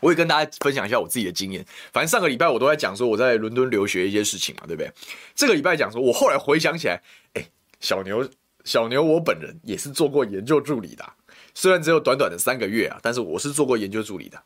[0.00, 1.64] 我也跟大家分享一下我自己的经验。
[1.92, 4.92] 反正上个礼拜我都在讲说我在伦敦留学一些事情嘛，对不对？
[5.34, 7.02] 这个礼拜讲说，我后来回想起来，
[7.34, 7.50] 哎、
[7.80, 8.28] 小牛。
[8.66, 11.12] 小牛，我本人也是做过研究助理的，
[11.54, 14.42] 虽然只有短短的三个月啊，但是我是做过研究助理的。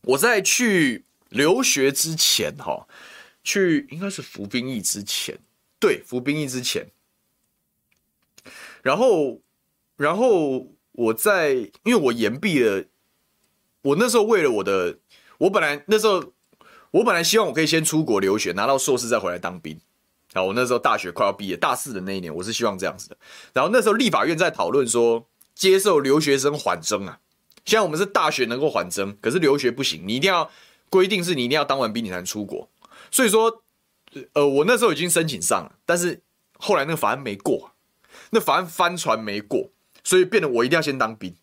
[0.00, 2.88] 我在去留学之前，哈，
[3.44, 5.38] 去应该是服兵役之前，
[5.78, 6.86] 对，服兵役之前。
[8.82, 9.40] 然后，
[9.96, 11.52] 然后我在，
[11.84, 12.84] 因为我延毕了，
[13.82, 14.98] 我那时候为了我的，
[15.38, 16.32] 我本来那时候，
[16.92, 19.78] 我本来希望我可以先出国留学，拿到硕士再回来当兵。
[20.36, 23.16] 然后我那时候大学快要毕业，大四的那一年，我是希望这样子的。
[23.54, 27.20] 然后那时候立法院在讨论说，接受留学生缓征啊。
[27.64, 30.50] 现在我们是大学能够缓征，可是留学不行，你一定要
[30.90, 32.68] 规定是你一定要当完兵你才能出国。
[33.10, 33.62] 所以说，
[34.34, 36.20] 呃，我那时候已经申请上了，但是
[36.58, 37.72] 后来那个法案没过，
[38.28, 39.70] 那法案翻船没过，
[40.04, 41.34] 所以变得我一定要先当兵。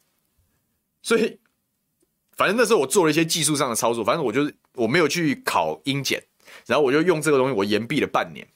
[1.01, 1.39] 所以，
[2.37, 6.23] 反正那时候我做了一些技术上的操作，反正我就是我没有去考英检，
[6.67, 8.47] 然后我就用这个东西，我延毕了半年。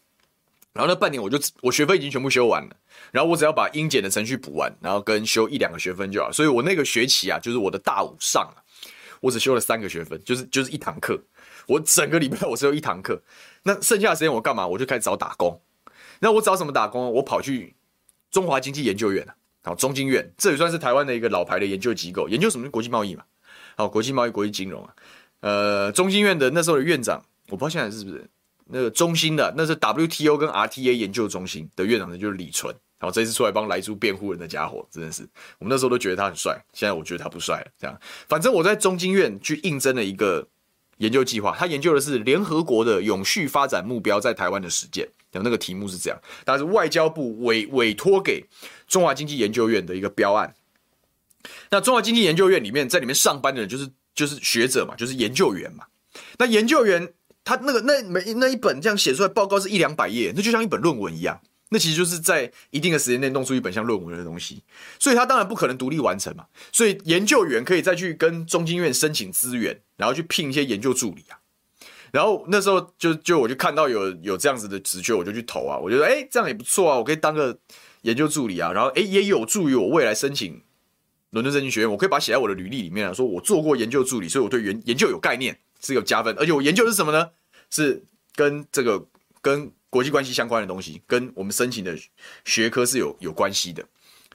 [0.78, 2.76] 然后那半年我就我学分已经全部修完了，
[3.12, 6.32] 然后我只要把英检的程序补完，然后跟修一两个学分就好。
[6.32, 8.64] 所以我那个学期啊，就是我的大五上了，
[9.20, 11.20] 我只修了三个学分，就是就是一堂课。
[11.66, 13.20] 我整个礼拜 我只有一堂课，
[13.64, 14.68] 那剩下的时间我干嘛？
[14.68, 15.60] 我就开始找打工。
[16.20, 17.12] 那我找什么打工？
[17.14, 17.76] 我跑去
[18.30, 23.24] 中华经济研究院啊，好，中经院，这也算是台湾的一个老牌的研究机构，研究什么国际贸易嘛，
[23.76, 24.94] 好，国际贸易、国际金融啊。
[25.40, 28.30] 呃，中经院的那时候的院长，我不知道现在是不是。
[28.70, 32.76] 那个中心的，那是 WTO 跟 RTA 研究中心的院长呢，就是李纯。
[33.00, 35.22] 然后这次出来帮莱猪辩护人的家伙，真的是
[35.60, 37.68] 我们那时候都觉得他很帅，现在我觉得他不帅了。
[37.80, 37.96] 这样，
[38.28, 40.48] 反正我在中经院去应征了一个
[40.98, 45.08] 研究计划，他研究的是联合国的永续发展目标在台湾的实践。
[45.32, 48.44] 然后那个题目是这样，但是外交部委委托给
[48.88, 50.56] 中华经济研究院的一个标案。
[51.70, 55.86] 那中华经济研究院里面，在里面上班的人就是就是学者嘛，就是研究员嘛。
[56.40, 57.14] 那研究员。
[57.48, 61.40] 他那个那每那一本这样写出来报告是一两百页，那就像一本论文一样。
[61.70, 64.62] 那其实就是在一定的时间内弄出一本像论文的东西，
[65.00, 66.46] 所以他当然不可能独立完成嘛。
[66.74, 71.40] 所以研究员可以再去跟中经院申请资源，然后去聘一些研究助理啊。
[72.12, 75.78] 然后那时候就就我就看到有有这样子的职缺，我就去投啊。
[75.78, 77.58] 我觉得哎这样也不错啊，我可以当个
[78.02, 78.74] 研究助理啊。
[78.74, 80.62] 然后哎也有助于我未来申请
[81.30, 85.58] 伦敦政经学院，我可以把写在我的履历里面啊，说我做过研究助理，所以我对研研究有概念。
[85.80, 87.30] 是有加分，而且我研究是什么呢？
[87.70, 88.04] 是
[88.36, 89.08] 跟这个
[89.42, 91.98] 跟国际关系相关的东西，跟我们申请的
[92.46, 93.84] 学科是有有关系的，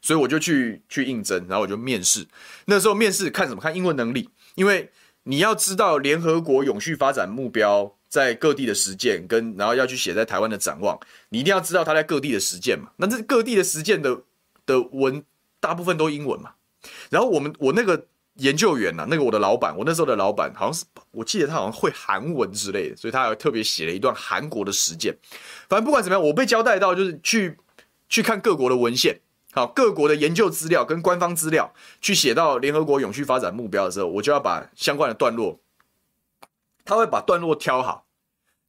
[0.00, 2.26] 所以我就去去应征，然后我就面试。
[2.66, 3.60] 那时候面试看什么？
[3.60, 4.90] 看英文能力，因为
[5.24, 12.90] 你要知道联合国永续发展目标在各地的实践，跟然后要去写在台湾的展望，你一定要知道它在各地的实践嘛。
[12.96, 14.22] 那这各地的实践的
[14.64, 15.24] 的文
[15.60, 16.54] 大部分都英文嘛。
[17.10, 18.06] 然后我们我那个。
[18.36, 25.14] 研究员呐、啊，那个我的老板，我那时候的老板好像是，我记得他好像会韩文之类的，所以他还特别写了一段韩国的实践。
[25.68, 27.58] 反正不管怎么样，我被交代到就是去
[28.08, 29.20] 去看各国的文献，
[29.52, 35.60] 好，各国的研究资料跟官方资料，去写到联合国永续发展目标的时候，我就要把相关的段落，
[36.86, 38.06] 他会把段落挑好，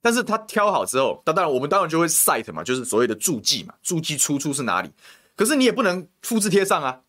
[0.01, 4.91] 但是他挑好之后，那当然我们当然就会 cite 嘛，就是所谓的注记嘛，注记出处是哪里，
[5.37, 6.99] 可是你也不能复制贴上啊。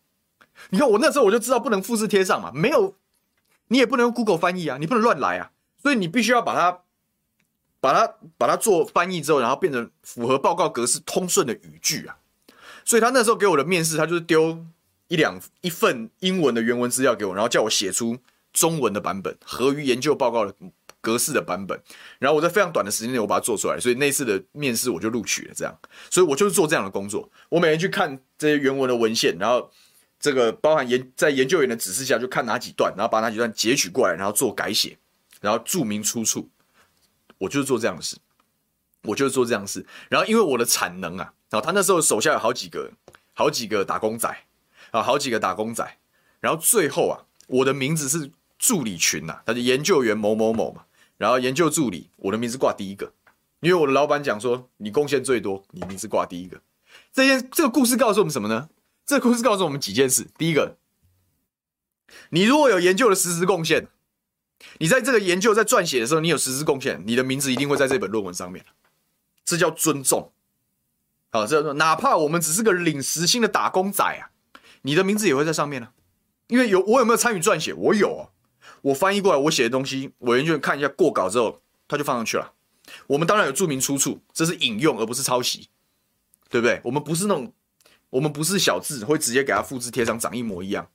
[0.69, 2.95] 你看我那时候我就知道不能复制贴上嘛，没有，
[3.67, 5.51] 你也不能用 Google 翻译啊，你不能乱来啊，
[5.81, 6.79] 所以你必须要把它，
[7.79, 12.17] 把它把它做翻译之后，然后变成符合报告格式通顺的语句啊。
[12.83, 14.63] 所以他那时候给我的面试，他就是丢
[15.07, 18.17] 一两一份英文的原文资料给我，然后叫我写出
[18.53, 20.53] 中文的版本，合于研究报告的
[21.01, 21.79] 格式的版本。
[22.19, 25.53] 然后我在非常短的时间内我把它做出来，所以那次的面试我就录取了。
[25.55, 25.75] 这样，
[26.09, 29.71] 所以我就是做这样的工作，我每天去看这些原文的文献，然后。
[30.25, 34.97] 这个包含研在研究员的指示下，就看哪几段，然后把哪几段截取过来，然后做改写，
[35.39, 36.49] 然后注明出处。
[37.37, 38.17] 我就是做这样的事。
[39.03, 39.85] 我就是做这样的事。
[40.09, 42.91] 然后因为我的产能啊，然后他那时候手下有好几个、
[43.35, 44.27] 好几个打工仔
[44.89, 45.97] 啊，好几个打工仔。
[46.39, 50.85] 然后最后啊，我的名字是助理群呐、啊，他是研究员某某某嘛。
[51.19, 53.13] 然后研究助理，我的名字挂第一个，
[53.59, 56.59] 因为我的老板讲说你贡献最多，你名字挂第一个。
[57.13, 58.69] 这件这个故事告诉我们什么呢？
[59.05, 60.27] 这故事告诉我们几件事。
[60.37, 60.77] 第一个，
[62.29, 63.87] 你如果有研究的实质贡献。
[64.79, 68.65] 你在这个研究在撰写的时候，你有实质贡献，你的名字一定会在这本论文上面。
[69.43, 70.31] 这叫尊重。
[71.29, 74.31] 好，这哪怕我们只是个领时薪的打工仔啊，
[74.81, 75.89] 你的名字也会在上面呢。
[76.47, 77.73] 因为有我有没有参与撰写？
[77.73, 78.29] 我有啊。
[78.81, 82.53] 我翻译过来我写的东西，委员就看一下过稿之后，他就放上去了。
[83.07, 85.67] 我们当然有注明出处，这是引用而不是抄袭，
[86.49, 86.79] 对不对？
[86.85, 87.53] 我们不是那种，
[88.09, 90.87] 我们不是小字会直接给它复制贴上，长一模一样。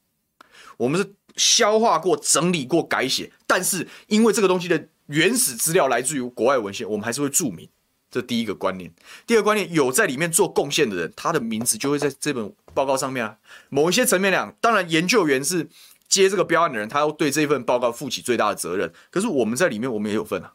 [0.76, 1.14] 我们是。
[1.36, 7.66] 消化过、整理过、改写，但是因为这个东西的原始资料来自于国外文献，我们还是会注明。
[8.11, 8.92] 这第一个观念。
[9.28, 13.38] 第二个观念，有在里面做贡献的人，他的名字就会在这本报告上面啊。
[13.68, 15.68] 某一些层面讲，当然研究员是
[16.08, 18.92] 接这个标案的人，他要对这份报告负起最大的责任。
[19.08, 20.52] 可是我们在里面，我们也有份啊。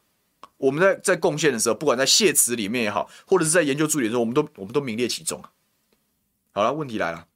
[0.57, 5.49] 我们在在贡献的时候，不管在谢词里面也好，或者是在研究助理的时候，我们都我们都名列其中啊。
[6.55, 7.27] 好了，问题来了。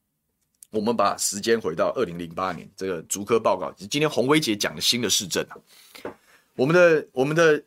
[0.71, 5.59] 我们把时间回到二零零八年，这个竹科报告，今天洪威杰讲的新的市政啊，
[6.55, 7.61] 我们的我们的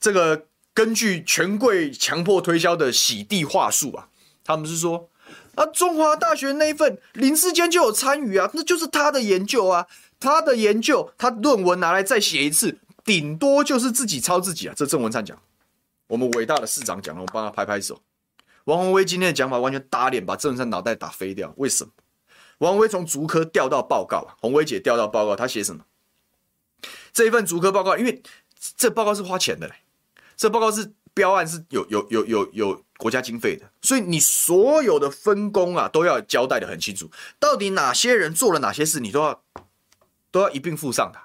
[0.00, 4.08] 这个根据权贵强迫推销的洗地话术啊，
[4.42, 5.10] 他们是说
[5.56, 9.86] 啊，中华大学那一份林智坚就有参与啊，那就是他的研究啊，
[10.18, 15.38] 他的研究，他论文拿来再写一次，顶多就是自己抄自己啊，这郑文灿讲，
[16.06, 18.00] 我们伟大的市长讲了，我帮他拍拍手。
[18.70, 21.52] 王鸿薇今天的讲法完全打脸，把郑文山脑袋打飞掉。
[21.56, 21.90] 为什么？
[22.58, 25.84] 王鸿薇从竹科调到报告啊，鸿薇姐调到报告，他写什么？
[27.12, 28.22] 这一份竹科报告，因为
[28.76, 29.74] 这报告是花钱的嘞，
[30.36, 37.10] 这报告是标案是有有有有有国家经费的，所以你所有的分工啊都要交代的很清楚，
[37.40, 39.42] 到底哪些人做了哪些事，你都要
[40.30, 41.18] 都要一并附上的。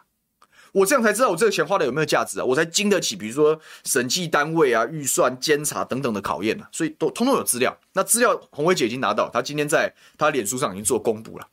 [0.76, 7.78] 我这样才知道我这个钱花的有没有价值啊，我才经得起，比如说审计单位啊、预算监察等等的考验啊，所以都通通有资料。
[7.94, 11.48] 那资料红薇姐已经拿到，她今天在她脸书上已经做公布了。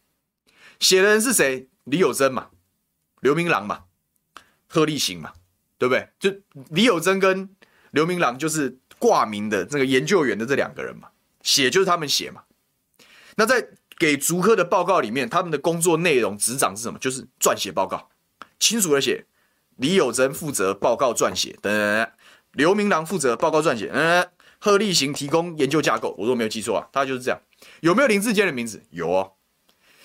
[0.81, 1.69] 写的人是谁？
[1.85, 2.49] 李友珍嘛，
[3.21, 3.85] 刘明郎嘛，
[4.67, 5.33] 贺立行嘛，
[5.79, 6.09] 对不对？
[6.19, 6.37] 就
[6.71, 7.49] 李友珍跟
[7.93, 11.11] 刘明郎就是挂名的这个研究员的这两个人嘛，
[11.43, 12.43] 写就是他们写嘛。
[13.37, 16.99] 那在给竹科的报告里面，他们的工作内容执掌是什么？
[16.99, 18.09] 就是撰写报告。
[18.63, 19.27] 清楚的写，
[19.75, 22.13] 李有珍负责报告撰写，等等，
[22.53, 26.11] 刘明郎负责报告撰写，嗯，贺立行提供研究架构。
[26.17, 27.41] 我如果没有记错啊，他就是这样。
[27.81, 28.81] 有没有林志坚的名字？
[28.91, 29.33] 有哦。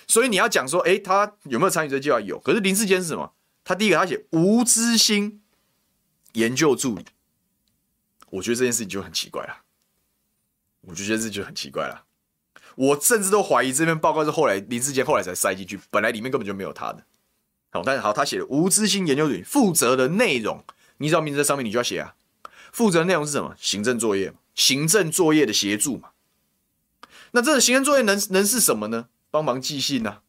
[0.07, 2.19] 所以你要讲说，哎，他有没有参与这计划？
[2.19, 2.39] 有。
[2.39, 3.31] 可是林志坚是什么？
[3.63, 5.41] 他第一个他写吴之兴
[6.33, 7.05] 研究助理。
[8.31, 9.61] 我觉得这件事情就很奇怪了。
[10.81, 12.05] 我就觉得这就很奇怪了。
[12.75, 17.03] 我甚至都怀疑这篇报告是后来林志坚后来才塞进去，本来里面根本就没有他的。
[17.71, 20.63] 好，但是好，他写的吴之兴研究员负责的内容，
[20.97, 22.15] 你只要名字在上面，你就要写啊。
[22.71, 23.55] 负责内容是什么？
[23.57, 26.09] 行政作业，行政作业的协助嘛。
[27.31, 29.07] 那这个行政作业能能是什么呢？
[29.29, 30.21] 帮忙寄信呐、啊，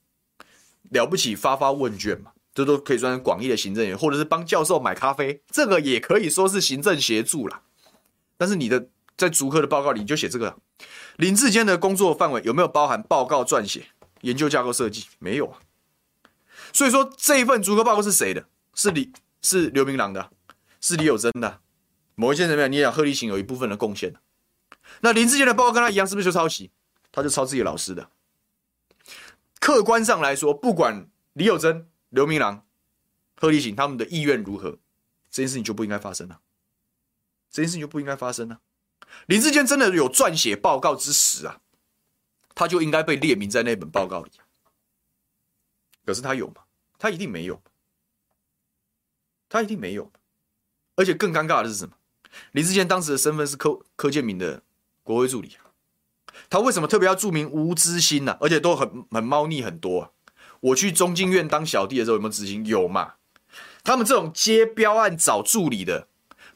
[0.90, 7.62] 了不起发发问卷嘛，这都可以算广义的行政员，或者是帮教授买咖啡，这个也可以说是行政协助啦。
[8.36, 10.56] 但是你的在逐科的报告里你就写这个，
[11.16, 13.88] 林志坚的工作范围有没有包含报告撰写、
[14.22, 15.06] 研究架构设计？
[15.18, 15.60] 没有啊。
[16.78, 18.46] 所以说这一份竹科报告是谁的？
[18.72, 19.12] 是李
[19.42, 20.30] 是刘明郎的，
[20.80, 21.60] 是李有珍的。
[22.14, 24.14] 某一些人没有，你也讲贺立行有一部分的贡献。
[25.00, 26.70] 那林志坚的报告跟他一样，是不是就抄袭？
[27.10, 28.10] 他就抄自己老师的。
[29.58, 32.64] 客观上来说，不管李有珍、刘明郎、
[33.34, 34.78] 贺立行他们的意愿如何，
[35.28, 36.38] 这件事情就不应该发生了。
[37.50, 38.60] 这件事情就不应该发生了。
[39.26, 41.60] 林志坚真的有撰写报告之实啊，
[42.54, 44.30] 他就应该被列名在那本报告里。
[46.06, 46.62] 可是他有吗？
[46.98, 47.62] 他一定没有，
[49.48, 50.10] 他一定没有。
[50.96, 51.94] 而且更尴尬的是什么？
[52.52, 54.62] 林志坚当时的身份是柯柯建铭的
[55.02, 55.56] 国会助理，
[56.50, 58.36] 他为什么特别要注明吴之兴呢？
[58.40, 60.12] 而且都很很猫腻很多。
[60.60, 62.66] 我去中经院当小弟的时候有没有执行？
[62.66, 63.14] 有嘛？
[63.84, 66.08] 他们这种接标案找助理的，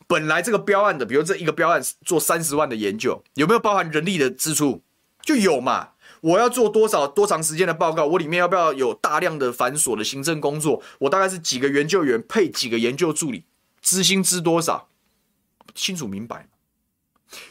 [0.09, 4.82] 本来这个标案的，比如这一个标案做三十万的研究，有没有包含人力的支出？
[5.22, 5.91] 就有嘛？
[6.22, 8.06] 我要做多少多长时间的报告？
[8.06, 10.82] 我里面要不要有大量的繁琐的行政工作？
[11.00, 13.44] 我大概是几个研究员配几个研究助理，
[13.80, 14.88] 资薪资多少？
[15.74, 16.48] 清楚明白。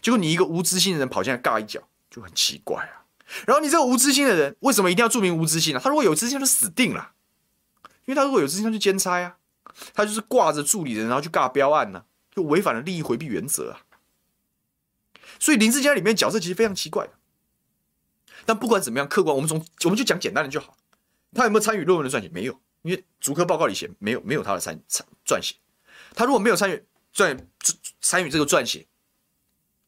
[0.01, 3.03] 结果你一个无知心的人跑进来尬一脚，就很奇怪啊。
[3.45, 5.81] 然后你这个无知心的人，为什么一定要注明无知心呢？
[5.83, 7.11] 他如果有资薪，就死定了。
[8.05, 9.37] 因为他如果有资心，他就兼差啊，
[9.93, 13.81] 他就是挂着助理的人，然后去尬标案呢、啊，就违反了利益回避原则啊。
[15.39, 17.09] 所以林志坚里面角色其实非常奇怪。
[18.45, 20.77] 但不管怎么样，客观我们从我们就讲简单的就好。
[21.33, 22.29] 他有没有参与论文的撰写？
[22.29, 25.55] 没有，因为逐科报告里写没有没有他的参参撰写。
[26.13, 26.83] 他如果没有参与
[27.13, 27.39] 撰
[28.01, 28.85] 参与这个撰写，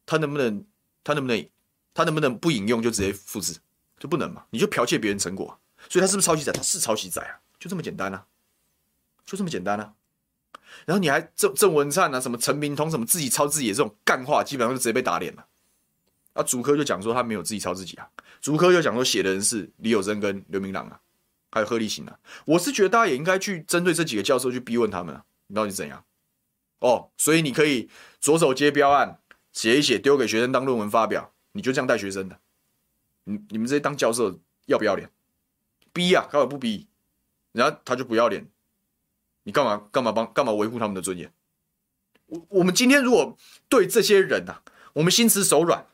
[0.05, 0.65] 他能不能
[1.03, 1.49] 他能不能
[1.93, 3.57] 他能不能不引用就直接复制？
[3.99, 4.45] 就不能嘛？
[4.49, 6.51] 你就剽窃别人成果，所以他是不是抄袭仔？
[6.51, 8.25] 他是抄袭仔啊，就这么简单啊，
[9.25, 9.93] 就这么简单啊。
[10.85, 15.45] 然后你还郑郑文灿啊，什么陈明通什么自己抄自己的这种干话，基本上就直接被打脸了。
[16.33, 18.07] 啊，主科就讲说他没有自己抄自己啊，
[18.41, 20.99] 主科就讲说写的人是李有珍跟刘明朗啊，
[21.51, 22.19] 还有贺立行啊。
[22.45, 26.03] 我是觉得大家也应该去针对这几个教授去逼问他们啊，你到底怎样？
[26.79, 29.19] 哦，所以你可以左手接标案，
[29.51, 32.39] 写一写丢给学生当论文发表，你就这样带学生的？
[33.25, 35.09] 你你们这些当教授要不要脸？
[35.93, 36.87] 逼、啊，干嘛不逼？
[37.51, 38.49] 然后他就不要脸。
[39.43, 41.31] 你干嘛干嘛帮干嘛维护他们的尊严？
[42.25, 43.37] 我我们今天如果
[43.69, 44.63] 对这些人啊，
[44.93, 45.85] 我们心慈手软，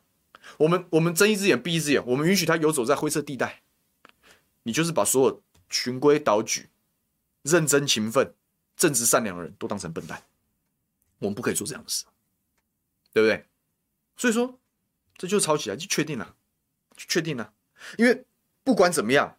[0.59, 3.61] 我们我们睁一只眼闭一只眼，我们允许他游走在灰色地带，
[4.63, 6.69] 你就是把所有循规蹈矩、
[7.43, 8.33] 认真勤奋、
[8.75, 10.23] 正直善良的人都当成笨蛋。
[11.19, 12.03] 我们不可以做这样的事，
[13.13, 13.45] 对不对？
[14.17, 14.59] 所以说，
[15.17, 16.35] 这就抄袭啊，就确定了，
[16.95, 17.53] 就确定了。
[17.97, 18.25] 因为
[18.65, 19.37] 不管怎么样，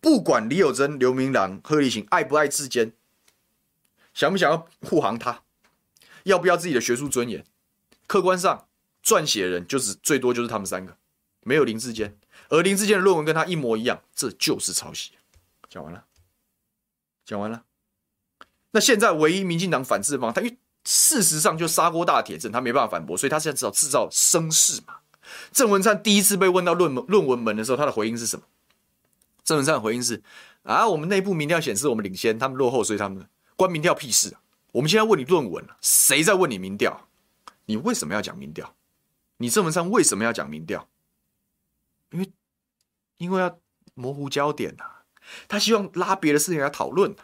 [0.00, 2.92] 不管李有珍、刘明朗、贺立行爱不爱智坚。
[4.12, 5.44] 想不想要护航他？
[6.24, 7.42] 要不要自己的学术尊严？
[8.06, 8.67] 客观上，
[9.08, 10.94] 撰写人就是最多就是他们三个，
[11.40, 12.14] 没有林志坚。
[12.50, 15.12] 而林志坚的论文跟他一模一样，这就是抄袭。
[15.70, 16.04] 讲完了，
[17.24, 17.64] 讲完了。
[18.72, 24.96] 那现在唯一民进党反制方，他因为事实上就砂锅大铁证，他没办法反驳，所以他现在只好制造声势嘛。
[25.52, 28.44] 郑文灿第一次被问到论文论文门的时候，他的回应是什么？
[29.42, 30.22] 郑文灿的回应是：
[30.64, 33.26] 啊，我们内部民调显示我们领先，他们落后，所以他们。
[33.56, 34.40] 关民调屁事啊！
[34.72, 37.08] 我们现在问你论文，谁在问你民调？
[37.64, 38.72] 你为什么要讲民调？
[39.38, 40.88] 你郑文灿为什么要讲民调？
[42.10, 42.32] 因为，
[43.16, 43.58] 因为要
[43.94, 44.84] 模糊焦点呐、
[45.48, 47.22] 他希望拉别的事情来讨论呐。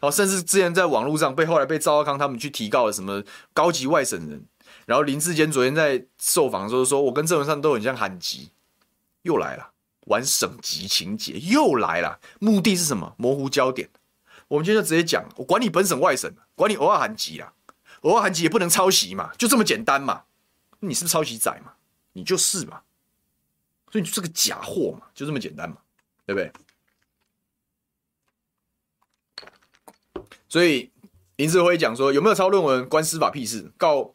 [0.00, 3.22] 哦，甚至之前在网络上被后来被赵康他们去提告了什么
[3.52, 4.46] 高级外省人，
[4.86, 8.50] 然后林志坚昨天在受访的时候说，我跟郑文灿都很像韩籍，
[9.22, 9.72] 又来了
[10.06, 13.14] 玩省籍情节，又来了，目的是什么？
[13.18, 13.90] 模糊焦点。
[14.48, 17.52] 我们今天就直接讲，我管你本省外省，管你偶尔韩籍啊，
[18.00, 20.22] 偶尔韩籍也不能抄袭嘛，就这么简单嘛。
[20.80, 21.72] 你是不是抄袭仔嘛？
[22.12, 22.82] 你就是嘛。
[23.92, 25.76] 所以你就是个假货嘛，就这么简单嘛，
[26.24, 26.52] 对不对？
[30.48, 30.90] 所以
[31.36, 33.72] 林志辉讲说，有没有抄论文关司法屁事？
[33.76, 34.14] 告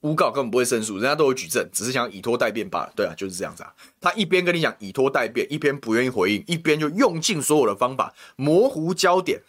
[0.00, 2.92] 诬告根本不会胜诉，人家都有举证，只是想以拖待变罢了。
[2.96, 3.74] 对啊，就是这样子啊。
[4.00, 9.42] 他一边跟你讲以拖待变，一边不愿意回应，一边就用尽所有的方法模糊焦点，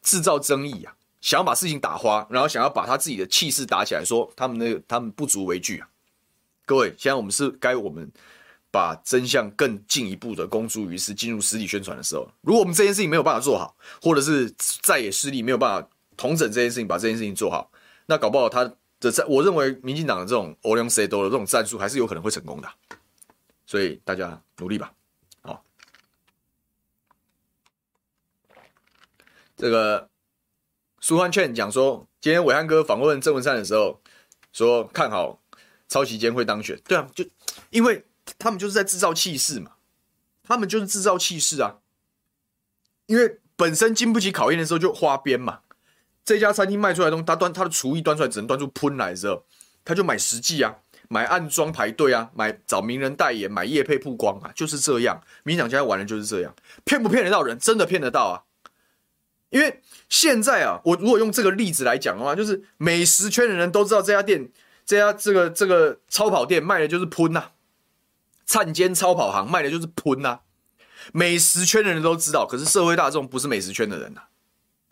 [0.00, 5.88] 制造争议啊，想要把事情打花，然后想要把他自己的气势打起来，说他们那个他们不足为惧啊。
[6.66, 8.10] 各位，现在我们是该我们
[8.70, 12.28] 把真相更进一步的公诸于世，进入实体宣传的时候。
[12.40, 14.52] 如果我们这件事情没有办法做好，或者是
[14.82, 17.70] 再也势力没有办法统整这件事情，把这件事情做好，
[18.06, 18.72] 那搞不好他。
[19.00, 22.68] 的战，我认为民进党的这种欧龙塞多的这种战术还是有可能会成功的，
[23.64, 24.92] 所以大家努力吧。
[25.40, 25.64] 好，
[29.56, 30.09] 这个
[31.00, 34.00] 苏焕劝讲说，今天伟汉哥访问郑文灿的时候
[34.52, 35.40] 说看好
[35.88, 37.24] 超期间会当选，对啊，就
[37.70, 38.04] 因为
[38.38, 39.72] 他们就是在制造气势嘛，
[40.42, 41.78] 他们就是制造气势啊，
[43.06, 45.60] 因为本身经不起考验的时候就花边嘛。
[46.22, 49.42] 这家餐厅卖出来的东西，他端他的厨艺端出来只能端出喷来的时候，
[49.84, 50.76] 他就买实际啊，
[51.08, 55.20] 买暗装排队啊，买找名人代言，买业配曝光啊，就是这样。
[55.44, 57.58] 民党现在玩的就是这样，骗不骗得到人？
[57.58, 58.44] 真的骗得到啊！
[59.50, 64.50] 因为现在啊，我如果用这个例子来讲的话，就是美食圈的人都知道这家店，
[64.86, 67.50] 这家这个这个超跑店卖的就是喷呐，
[68.46, 70.40] 灿间超跑行卖的就是喷呐，
[71.12, 74.22] 美食圈的人都知道，可是社会大众不是美食圈的人呐，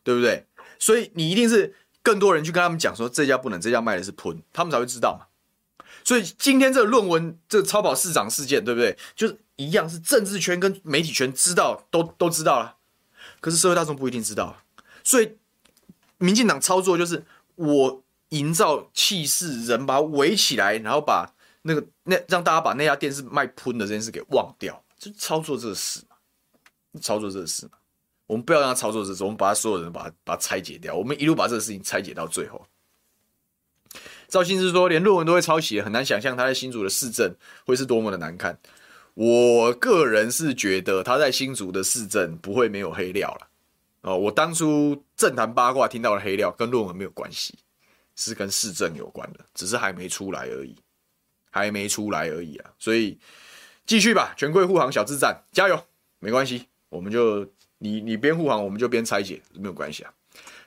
[0.03, 0.47] 对不对？
[0.79, 5.27] 所以你一定是更多人去跟他们讲说，这家不能，这家卖的是喷，他们才会知道嘛。
[6.05, 8.97] 所以今天这个论文，这个超跑市长事件，对不对？
[9.15, 12.77] 就是一样，是政治圈跟媒体圈知道，都都知道了，
[13.41, 14.57] 可是社会大众不一定知道。
[15.05, 15.36] 所以
[16.18, 17.24] 民进党操作就是
[17.55, 26.16] 我营造气势，人把围起来，然后把那个那让大家把那家店是卖喷的这件事给忘掉，就操作这个事嘛，
[27.01, 27.72] 操作这个事嘛。
[28.26, 30.95] 我们不要让他操作这种，我们把他所有人把他把他拆解掉。
[30.95, 32.66] 我们一路把这个事情拆解到最后。
[34.28, 37.34] 赵信之说，连论文都会抄袭，很难想象他在新竹的市政
[37.64, 38.59] 会是多么的难看。
[39.19, 43.49] 我个人是觉得他在新竹的市政不会没有黑料了。
[44.03, 47.59] 哦，我当初政坛八卦听到的黑料跟论文没有关系，
[48.14, 50.77] 是跟市政有关的，只是还没出来而已，
[51.51, 52.71] 还没出来而已啊！
[52.79, 53.19] 所以
[53.87, 55.85] 继续吧，权贵护航小智战，加油！
[56.21, 57.45] 没关系，我们就
[57.79, 60.14] 你你边护航，我们就边拆解，没有关系啊。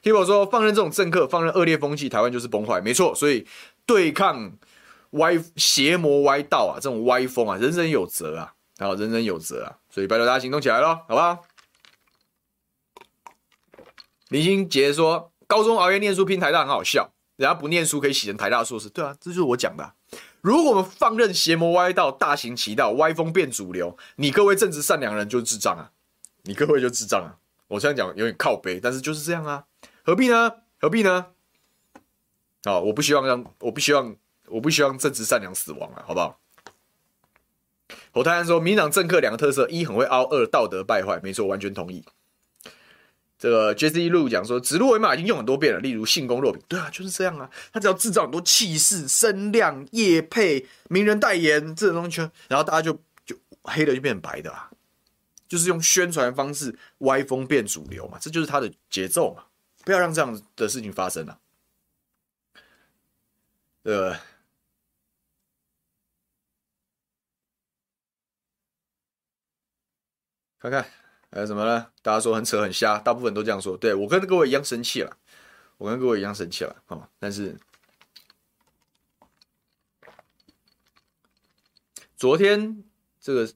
[0.02, 3.16] 听我说，放任这种政客，放任恶劣风气，台湾就是崩坏，没错。
[3.16, 3.48] 所以
[3.86, 4.52] 对抗
[5.12, 9.78] 歪邪魔歪道啊，这种歪风啊，人人有责啊，好，人人有责啊。
[9.90, 11.44] 所以拜托大家行动起来咯，好不好？
[14.30, 19.94] 林心杰说，高中熬夜念书拼台大很好笑，人家不念书可以洗成台大硕士，对啊，这就是我讲的。
[20.40, 25.92] 如果我们放任邪魔歪道大行其道，歪风变主流，你各位正直善良人就是智障啊，
[26.44, 27.38] 你各位就智障啊。
[27.68, 29.66] 我这样讲有点靠背，但是就是这样啊。
[30.04, 30.52] 何必呢？
[30.80, 31.28] 何必呢？
[32.64, 34.16] 啊，我不希望让，我不希望，
[34.52, 36.40] 我不希望正直善良死亡啊，好不好？
[38.14, 41.20] 侯泰安说，民党政客两个特色：一很会凹，二道德败坏。
[41.24, 42.04] 没错，完全同意。
[43.38, 46.62] 这个 j e s s 路讲说，指鹿为马已经用很多遍了，例如性功肉品。
[46.68, 47.50] 对啊，就是这样啊。
[47.74, 52.94] 他只要制造很多气势、声量、业配、名人代言这种东西，然后大家就
[53.26, 54.70] 就黑的就变白的啦，
[55.48, 59.46] 就是用宣传方式歪风变主流嘛，这就是他的节奏嘛。
[59.84, 61.40] 不要让这样的事情发生了。
[63.84, 64.16] 呃，
[70.62, 70.86] 看看
[71.32, 71.88] 还有什么呢？
[72.04, 73.76] 大家说很扯很瞎，大部分都这样说。
[73.76, 75.18] 对，我跟各位一样生气了，
[75.78, 77.10] 我跟各位一样生气了啊！
[77.18, 77.58] 但是
[82.16, 82.84] 昨天
[83.20, 83.52] 这个。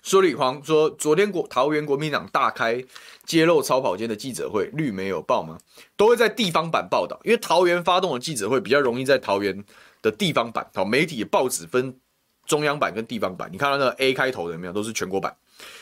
[0.00, 2.82] 说李黄说，昨天国桃园国民党大开
[3.26, 5.58] 揭露超跑间的记者会，绿媒有报吗？
[5.98, 9.62] 都会在地方版报道，因为桃园发动的记者会比较容易在桃园
[10.00, 10.70] 的地方版。
[10.72, 12.00] 好，媒体报纸分
[12.48, 14.72] 中央版跟地方版，你看到那个 A 开头的有没有？
[14.72, 15.36] 都是全国版。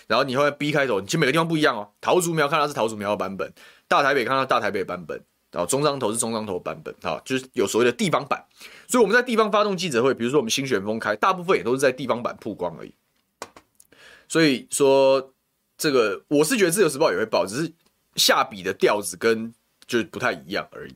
[0.07, 1.89] 然后你会 B 开头，其实每个地方不一样哦。
[2.01, 3.51] 桃竹苗看到是桃竹苗的版本，
[3.89, 5.21] 大台北看到大台北版本，
[5.53, 8.45] 然后中彰投是中彰投版本，好，就是有所谓的地方版。
[8.89, 12.93] 所以我们在地方发动记者会，比如说我们新旋风开，大部分也都是在地方版曝光而已。
[14.29, 15.33] 所以说，
[15.79, 17.73] 这个我是觉得《自由时报》也会报，只是
[18.17, 19.53] 下笔的调子跟
[19.87, 20.95] 就不太一样而已。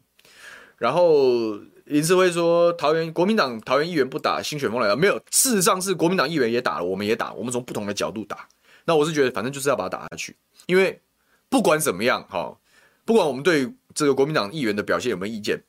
[0.79, 1.59] 然后
[1.91, 8.47] 林智慧说，桃园国民党桃园议员不打新选风来了，没有，事实上是国民党议员也打了，我们也打，我们从不同的角度打。
[8.85, 10.37] 那我是觉得，反正就是要把它打下去，
[10.67, 11.01] 因为
[11.49, 12.57] 不管怎么样，哈，
[13.05, 15.61] 不管我们对这个国民党议员的表现有没有意见，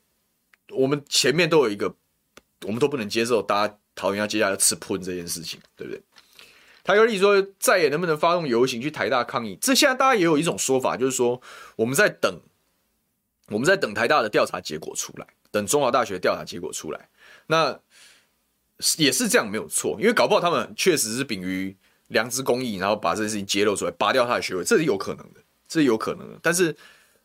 [0.70, 1.92] 我们前面都有一个，
[2.66, 6.00] 我们都不能接受大家桃园要接下来吃喷这件事情，对不对？
[6.84, 9.58] 台哥，你说再也能不能发动游行去台大抗议？
[9.60, 11.42] 这现在大家也有一种说法，就是说
[11.74, 12.40] 我们在等，
[13.48, 17.08] 我们在等台大的调查结果出来，等中华大学调查结果出来。
[17.46, 17.78] 那
[18.96, 21.76] 也是这样没有错，因为搞不好他们确实是秉于
[22.08, 26.36] 良知公义，然后把这件事情揭露出来，拔掉他的学位，这是有可能的，这是有可能的。
[26.42, 26.76] 但是，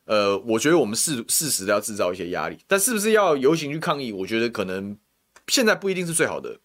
[0.06, 4.12] 呃，我觉得我们适适时的要制造一些压力，但是不是要游行去抗议？
[4.12, 4.96] 我觉得可能
[5.48, 6.60] 现在不一定是最好的。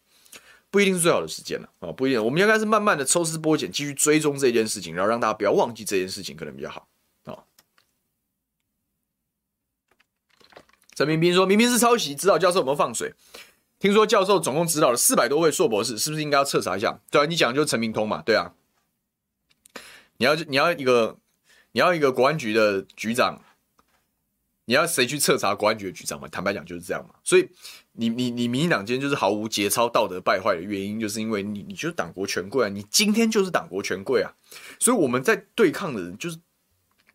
[0.71, 2.25] 不一定是最好的时间了啊，不一定。
[2.25, 6.89] 我们应该是慢慢的抽丝剥茧，继续追踪这件事情，然后让大家不要忘记这件事情，可能比较好
[7.25, 7.45] 啊。
[11.03, 13.13] 陈明斌说：“明明是抄袭，指导教授有没有放水？
[13.81, 18.53] 听说教授总共指导了四百多位硕博士，是不是应该要彻查一下？”对啊，你讲就是陈明通嘛，对啊。
[20.19, 21.19] 你要你要一个
[21.73, 23.43] 你要一个国安局的局长，
[24.67, 26.29] 你要谁去彻查国安局的局长嘛？
[26.29, 27.49] 坦白讲就是这样嘛，所以。
[27.95, 32.69] 你你你民进党今天就是毫无节操、道德败坏的原因，就是因为你你就是党国权贵啊！
[32.71, 34.33] 你今天就是党国权贵啊！
[34.79, 36.39] 所以我们在对抗的人就是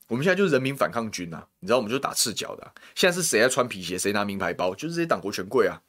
[0.07, 1.47] 我们现在就是人民反抗军啊！
[1.59, 2.73] 你知道我们就打赤脚的啊。
[2.95, 5.81] 现在是谁在穿皮鞋，谁拿名牌包，就是这些党国权贵啊！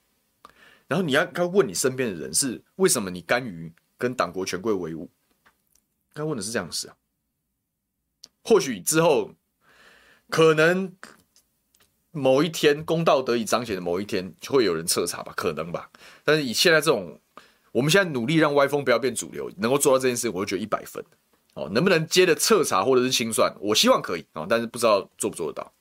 [0.86, 5.10] 然后你要该问你身边的人是为什么你甘于跟党国权贵为伍？
[6.12, 6.96] 该问的是这样的事啊！
[8.42, 9.32] 或许之后
[10.28, 10.92] 可能。
[12.10, 15.32] 某一天公道得以彰显的某一天，就会有人彻查吧？
[15.36, 15.88] 可能吧。
[16.24, 17.20] 但是以现在这种，
[17.70, 21.04] 我们现在努力让歪风不要变主流，能够做到这件事，我就觉得一百分。
[21.58, 23.52] 哦，能不能接着彻查或者是清算？
[23.60, 25.72] 我希望可以啊，但是不知道做不做得到。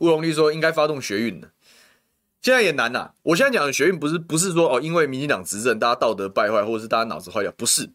[0.00, 1.50] 乌龙丽说应该发动学运的，
[2.40, 7.90] 现在也难呐、我现在讲的学运不是不是说哦，因为民进党执政，大家道德败坏，或者是大家脑子坏掉，不是。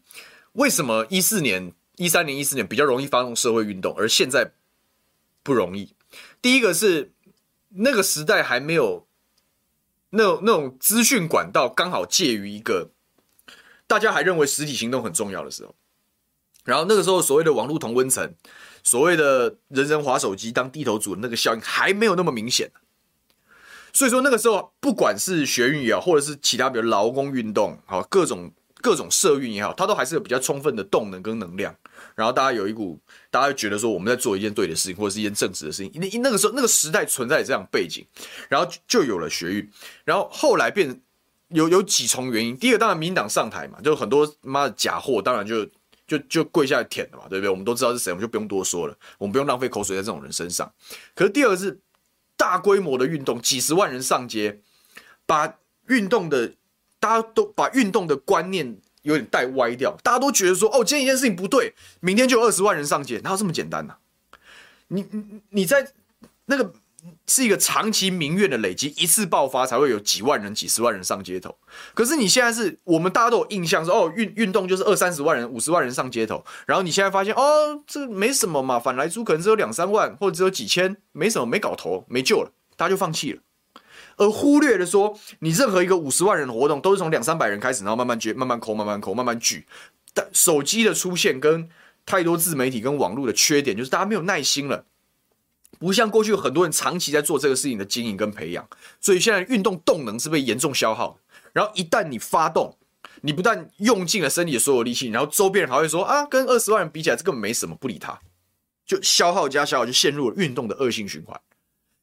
[0.52, 4.52] 为什么一四年、一三年、一四年比较容易发动社会运动，而现在
[5.42, 5.94] 不容易？
[6.40, 7.12] 第一个是
[7.70, 9.06] 那个时代还没有
[10.10, 12.90] 那种那种资讯管道，刚好介于一个
[13.86, 15.74] 大家还认为实体行动很重要的时候，
[16.64, 18.34] 然后那个时候所谓的网络同温层，
[18.82, 22.70] 所谓的人人滑手机当地头族的那个效应还没有那么明显，
[23.92, 31.74] 所以说那个时候不管是学运也好，或者是其他比如劳工运动，好各种各种社运也好，它都还是有比较充分的动能跟能量。
[32.16, 32.98] 然后大家有一股，
[33.30, 35.92] 大家觉得说我们在做一件对的事情，或者是一件正直的事情。
[36.00, 38.04] 那那个时候那个时代存在这样背景，
[38.48, 39.70] 然后就有了学运。
[40.04, 41.00] 然后后来变
[41.48, 42.56] 有有几重原因。
[42.56, 45.66] 第一个当然民党上台嘛，就很多妈的假货，当然就
[46.18, 47.48] 就就跪下来舔了嘛，对不对？
[47.50, 50.72] 我们都知道是谁，我们就不用多说了，我们不用浪费口水在这种人身上。
[51.14, 51.80] 可是第二个是
[52.36, 54.60] 大规模的运动，几十万人上街，
[55.26, 55.58] 把
[55.88, 56.52] 运动的
[56.98, 58.76] 大家都把运动的观念。
[59.02, 63.96] 有点带歪掉，大家都觉得说，哦，今天一件事情不对，明天就二十万人上街，哪有这么简单呢、
[64.86, 65.92] 你你你在
[66.44, 66.72] 那个
[67.26, 71.56] 是一个长期民怨的累积，一次爆发才会有几万人、几十万人上街头。
[71.94, 83.40] 可是你现在是我们大家都有印象说，哦，运运动就是二三十万人、五十万人上街头，然后你现在发现，哦，这没什么嘛，反来租可能只有两三万，或者只有几千，没什么，没搞头，没救了，大家就放弃了。
[84.16, 89.66] 而忽略了说，你任何一个五十万人的活动都是从两三百人开始，然后慢慢聚，慢慢抠，慢慢抠，慢慢聚。
[90.14, 91.68] 但手机的出现跟
[92.04, 94.84] 太多自媒体跟网络的缺点，就是大家没有耐心了，
[95.78, 98.68] 不像过去很多人长期在做这个事情的经营跟培养，
[99.00, 101.18] 所以现在运动动能是被严重消耗。
[101.52, 102.76] 然后一旦你发动，
[103.20, 108.18] 你不但用尽了身体的所有力气，然后周边人还会说啊，跟二十万人比起来，这根本没什么，不理他，
[108.86, 111.38] 就消耗加消耗，就陷入了运动的恶性循环。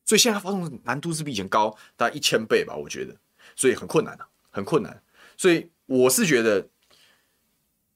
[0.06, 3.16] 所以现在发动难度是比以前高大概一千倍吧，我觉得，
[3.56, 5.02] 所以很困难啊，很困难。
[5.38, 6.68] 所以我是觉得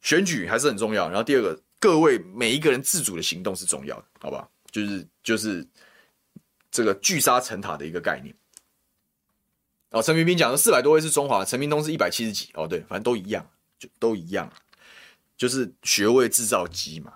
[0.02, 1.08] 选举还是很重要。
[1.08, 4.48] 然后第二个，各位每一个人自主的行动是重要的，好吧？
[4.74, 5.66] 就是就是
[6.72, 8.36] 这个聚沙成塔的一个概念。
[9.92, 12.50] 哦，陈明斌讲的四百多位是中华，陈明通是一百七十几。
[12.56, 13.48] 哦，对，反正都一样，
[13.78, 14.52] 就都一样，
[15.38, 17.14] 就是学位制造机嘛。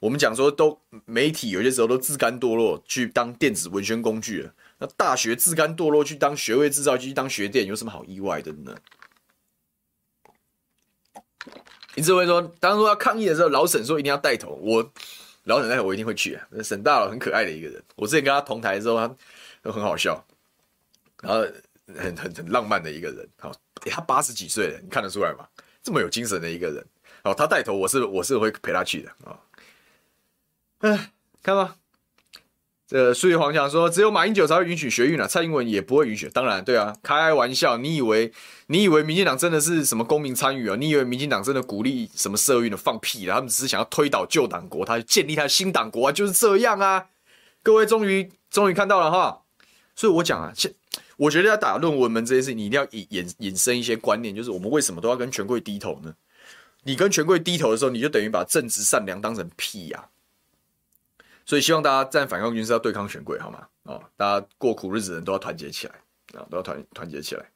[0.00, 4.52] 我们讲说，都媒体有些时候都自甘堕落去当电子文宣工具了。
[4.78, 8.76] 那大学自甘堕落去当学位制造机、当学电，有什么好意外的呢？
[11.94, 14.92] 你只会说，当初要抗议的时候，老沈说一定要带头，我
[15.44, 16.46] 老沈那，我一定会去啊。
[16.62, 19.16] 沈大佬很可爱的一个人，我之前跟他同台的时候，他
[19.62, 20.24] 都很好笑，
[21.20, 21.40] 然后
[21.86, 23.28] 很很很浪漫的一个人。
[23.38, 23.52] 好，
[23.90, 25.46] 他八十几岁了，你看得出来吗？
[25.82, 26.86] 这么有精神的一个人，
[27.24, 29.36] 好，他带头，我是我是会陪他去的啊。
[30.78, 31.12] 哎，
[31.42, 31.76] 看吧，
[32.92, 36.28] 这个苏玉煌讲说，只有马英九才会允许学运了，蔡英文也不会允许。
[36.28, 38.30] 当然，对啊，开玩笑，你以为
[38.66, 40.76] 你以为民进党真的是什么公民参与啊？
[40.78, 42.76] 你以为民进党真的鼓励什么社运的？
[42.76, 47.06] 放屁，他们只是想要推倒旧党国，他建立他的新党国啊，就是这样啊。
[47.62, 49.40] 各位终于终于看到了哈，
[49.96, 50.52] 所以我讲啊，
[51.16, 56.12] 我觉得要打论文门这件事，你一定要引引引申一些观念，就是我们为什么都要跟权贵低头呢？
[56.82, 60.12] 你跟权贵低头的时候，你就等于把正直善良当成屁呀、啊。
[61.44, 63.66] 所以希望大家站反抗军是要对抗权贵，好吗？
[63.82, 65.94] 哦，大家过苦日子的人都要团结起来
[66.38, 67.50] 啊，都要团团结起来。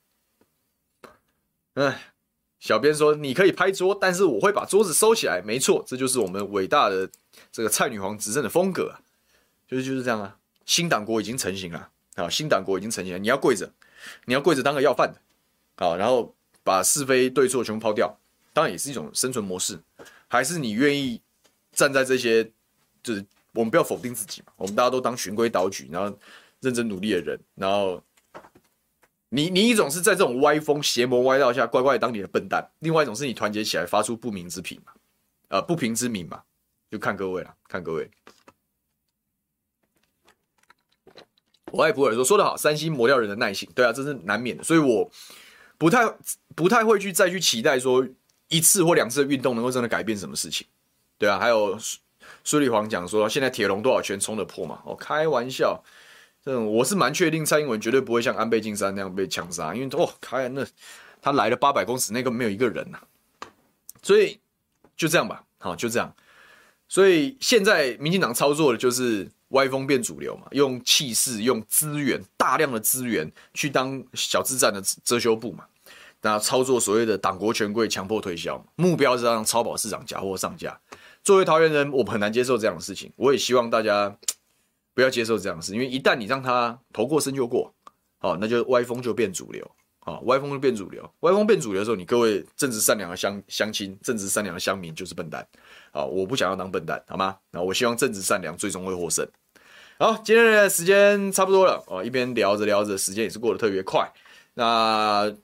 [1.74, 2.12] 哎，
[2.58, 5.40] 小编说你可以拍桌，但是我会把桌子收起来。
[5.40, 7.08] 没错，这就是我们伟大的
[7.52, 8.98] 这个蔡女皇执政的风格啊，
[9.68, 10.36] 就是就是这样啊。
[10.64, 13.72] 新党国已经成型了啊，新党国已经成型了，你要跪着，
[14.24, 16.34] 你要跪着当个要饭的啊，然后
[16.64, 18.18] 把是非对错全部抛掉，
[18.52, 19.78] 当然也是一种生存模式。
[20.26, 21.22] 还是你愿意
[21.70, 22.50] 站在这些
[23.00, 23.24] 就是。
[23.56, 26.16] 我们不要否定自己嘛，我们大家都当循规蹈矩，然后
[26.60, 28.02] 认真努力的人，然后
[29.30, 34.92] 你你一种是在这种歪风邪魔歪道下乖乖当你的笨蛋，另外一种是你团结起来发出不明之品嘛，
[35.48, 36.42] 呃不平之鸣嘛，
[36.90, 38.10] 就看各位了，看各位。
[41.72, 45.10] 我爱普洱说说得好，三星磨掉人的耐性，对啊，这是难免的，所以我
[45.78, 46.06] 不太
[46.54, 48.06] 不太会去再去期待说
[48.48, 50.66] 一次或两次的运动能够真的改变什么事情，
[51.16, 51.78] 对啊，还有。
[52.46, 54.80] 苏立煌讲说，现在铁笼多少拳冲得破嘛？
[54.84, 55.82] 哦，开玩笑，
[56.44, 60.64] 这种我是蛮确定蔡英文绝对不会像安倍晋三那样被枪杀，因为哦，开那
[61.20, 63.00] 他来了八百公尺，那个没有一个人呐、
[64.00, 64.38] 所以
[64.96, 66.14] 就这样吧，好，就这样。
[66.86, 75.64] 所以现在民进党操作的就是歪风变主流嘛，用气势、用资源、大量的资源去当小智战的遮羞布嘛，
[76.20, 80.78] 那操作所谓的党国权贵强迫推销，目标是让超跑市场假货上架。
[81.26, 83.12] 作为桃园人，我很难接受这样的事情。
[83.16, 84.16] 我也希望大家
[84.94, 87.74] 不要接受这样的事，因为一旦你让他头过身就过，
[88.18, 89.68] 好，那就歪风就变主流，
[89.98, 91.02] 好，歪风就变主流。
[91.20, 95.44] 歪风变主流的时候，你各位正直善良的乡乡亲、正直善良的乡民就是笨蛋，
[95.90, 97.36] 好，我不想要当笨蛋，好吗？
[97.50, 99.26] 那我希望正直善良最终会获胜。
[99.98, 104.08] 好，今天的时间差不多了，哦，一边聊着聊着，时间也是过得特别快。
[104.54, 105.34] 那。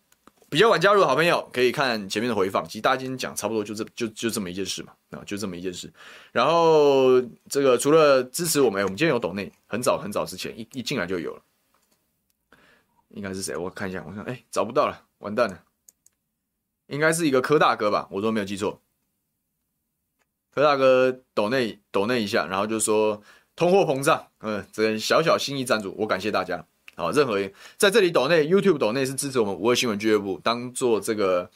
[0.53, 5.91] 比较晚加入的好朋友可以看前面的回放，其实大家今天讲差不多就这就就这么一件事嘛，啊，就这么一件事。
[6.31, 11.43] 然后这个除了支持我们，我们今天有抖内，很早很早之前一一进来就有了，
[13.09, 13.57] 应该是谁？
[13.57, 15.59] 我看一下，我看，哎，找不到了，完蛋了。
[16.89, 18.79] 应该是一个柯大哥吧，我都没有记错。
[20.55, 23.23] 柯大哥抖内抖内一下，然后就说
[23.57, 26.67] 通货膨胀，嗯，这小小心意赞助，我感谢大家。
[26.95, 27.41] 好，任何
[27.77, 31.51] 在这里抖内 YouTube 抖内是支持我们五二新闻俱乐部，当做这个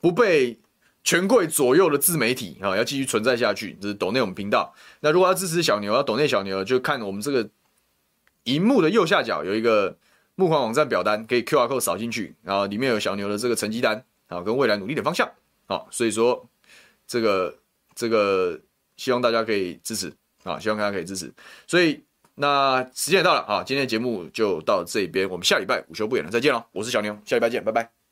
[0.00, 0.58] 不被
[1.02, 3.76] 权贵左右的自媒体啊，要继续存在下去。
[3.80, 4.74] 这是抖内我们频道。
[5.00, 7.48] 那如果要支持小牛，要抖内小牛，就看我们这个
[8.44, 9.96] 荧幕的右下角有一个
[10.34, 15.30] 募款网站表单，可以 QR code 扫进去，然后里面有小牛的这个成绩单啊，跟未来努力的方向。
[15.66, 16.48] 啊，所以说
[17.06, 17.54] 这个。
[17.98, 18.60] 这个
[18.98, 20.12] 希望大家可以支持
[20.44, 21.32] 啊，希望大家可以支持。
[21.66, 21.98] 所以
[22.36, 26.62] 那时间也到了啊，今天的节目就到这边，我们下礼拜午休不演了，再见喽！
[26.72, 28.05] 我是小牛，下礼拜见，拜拜。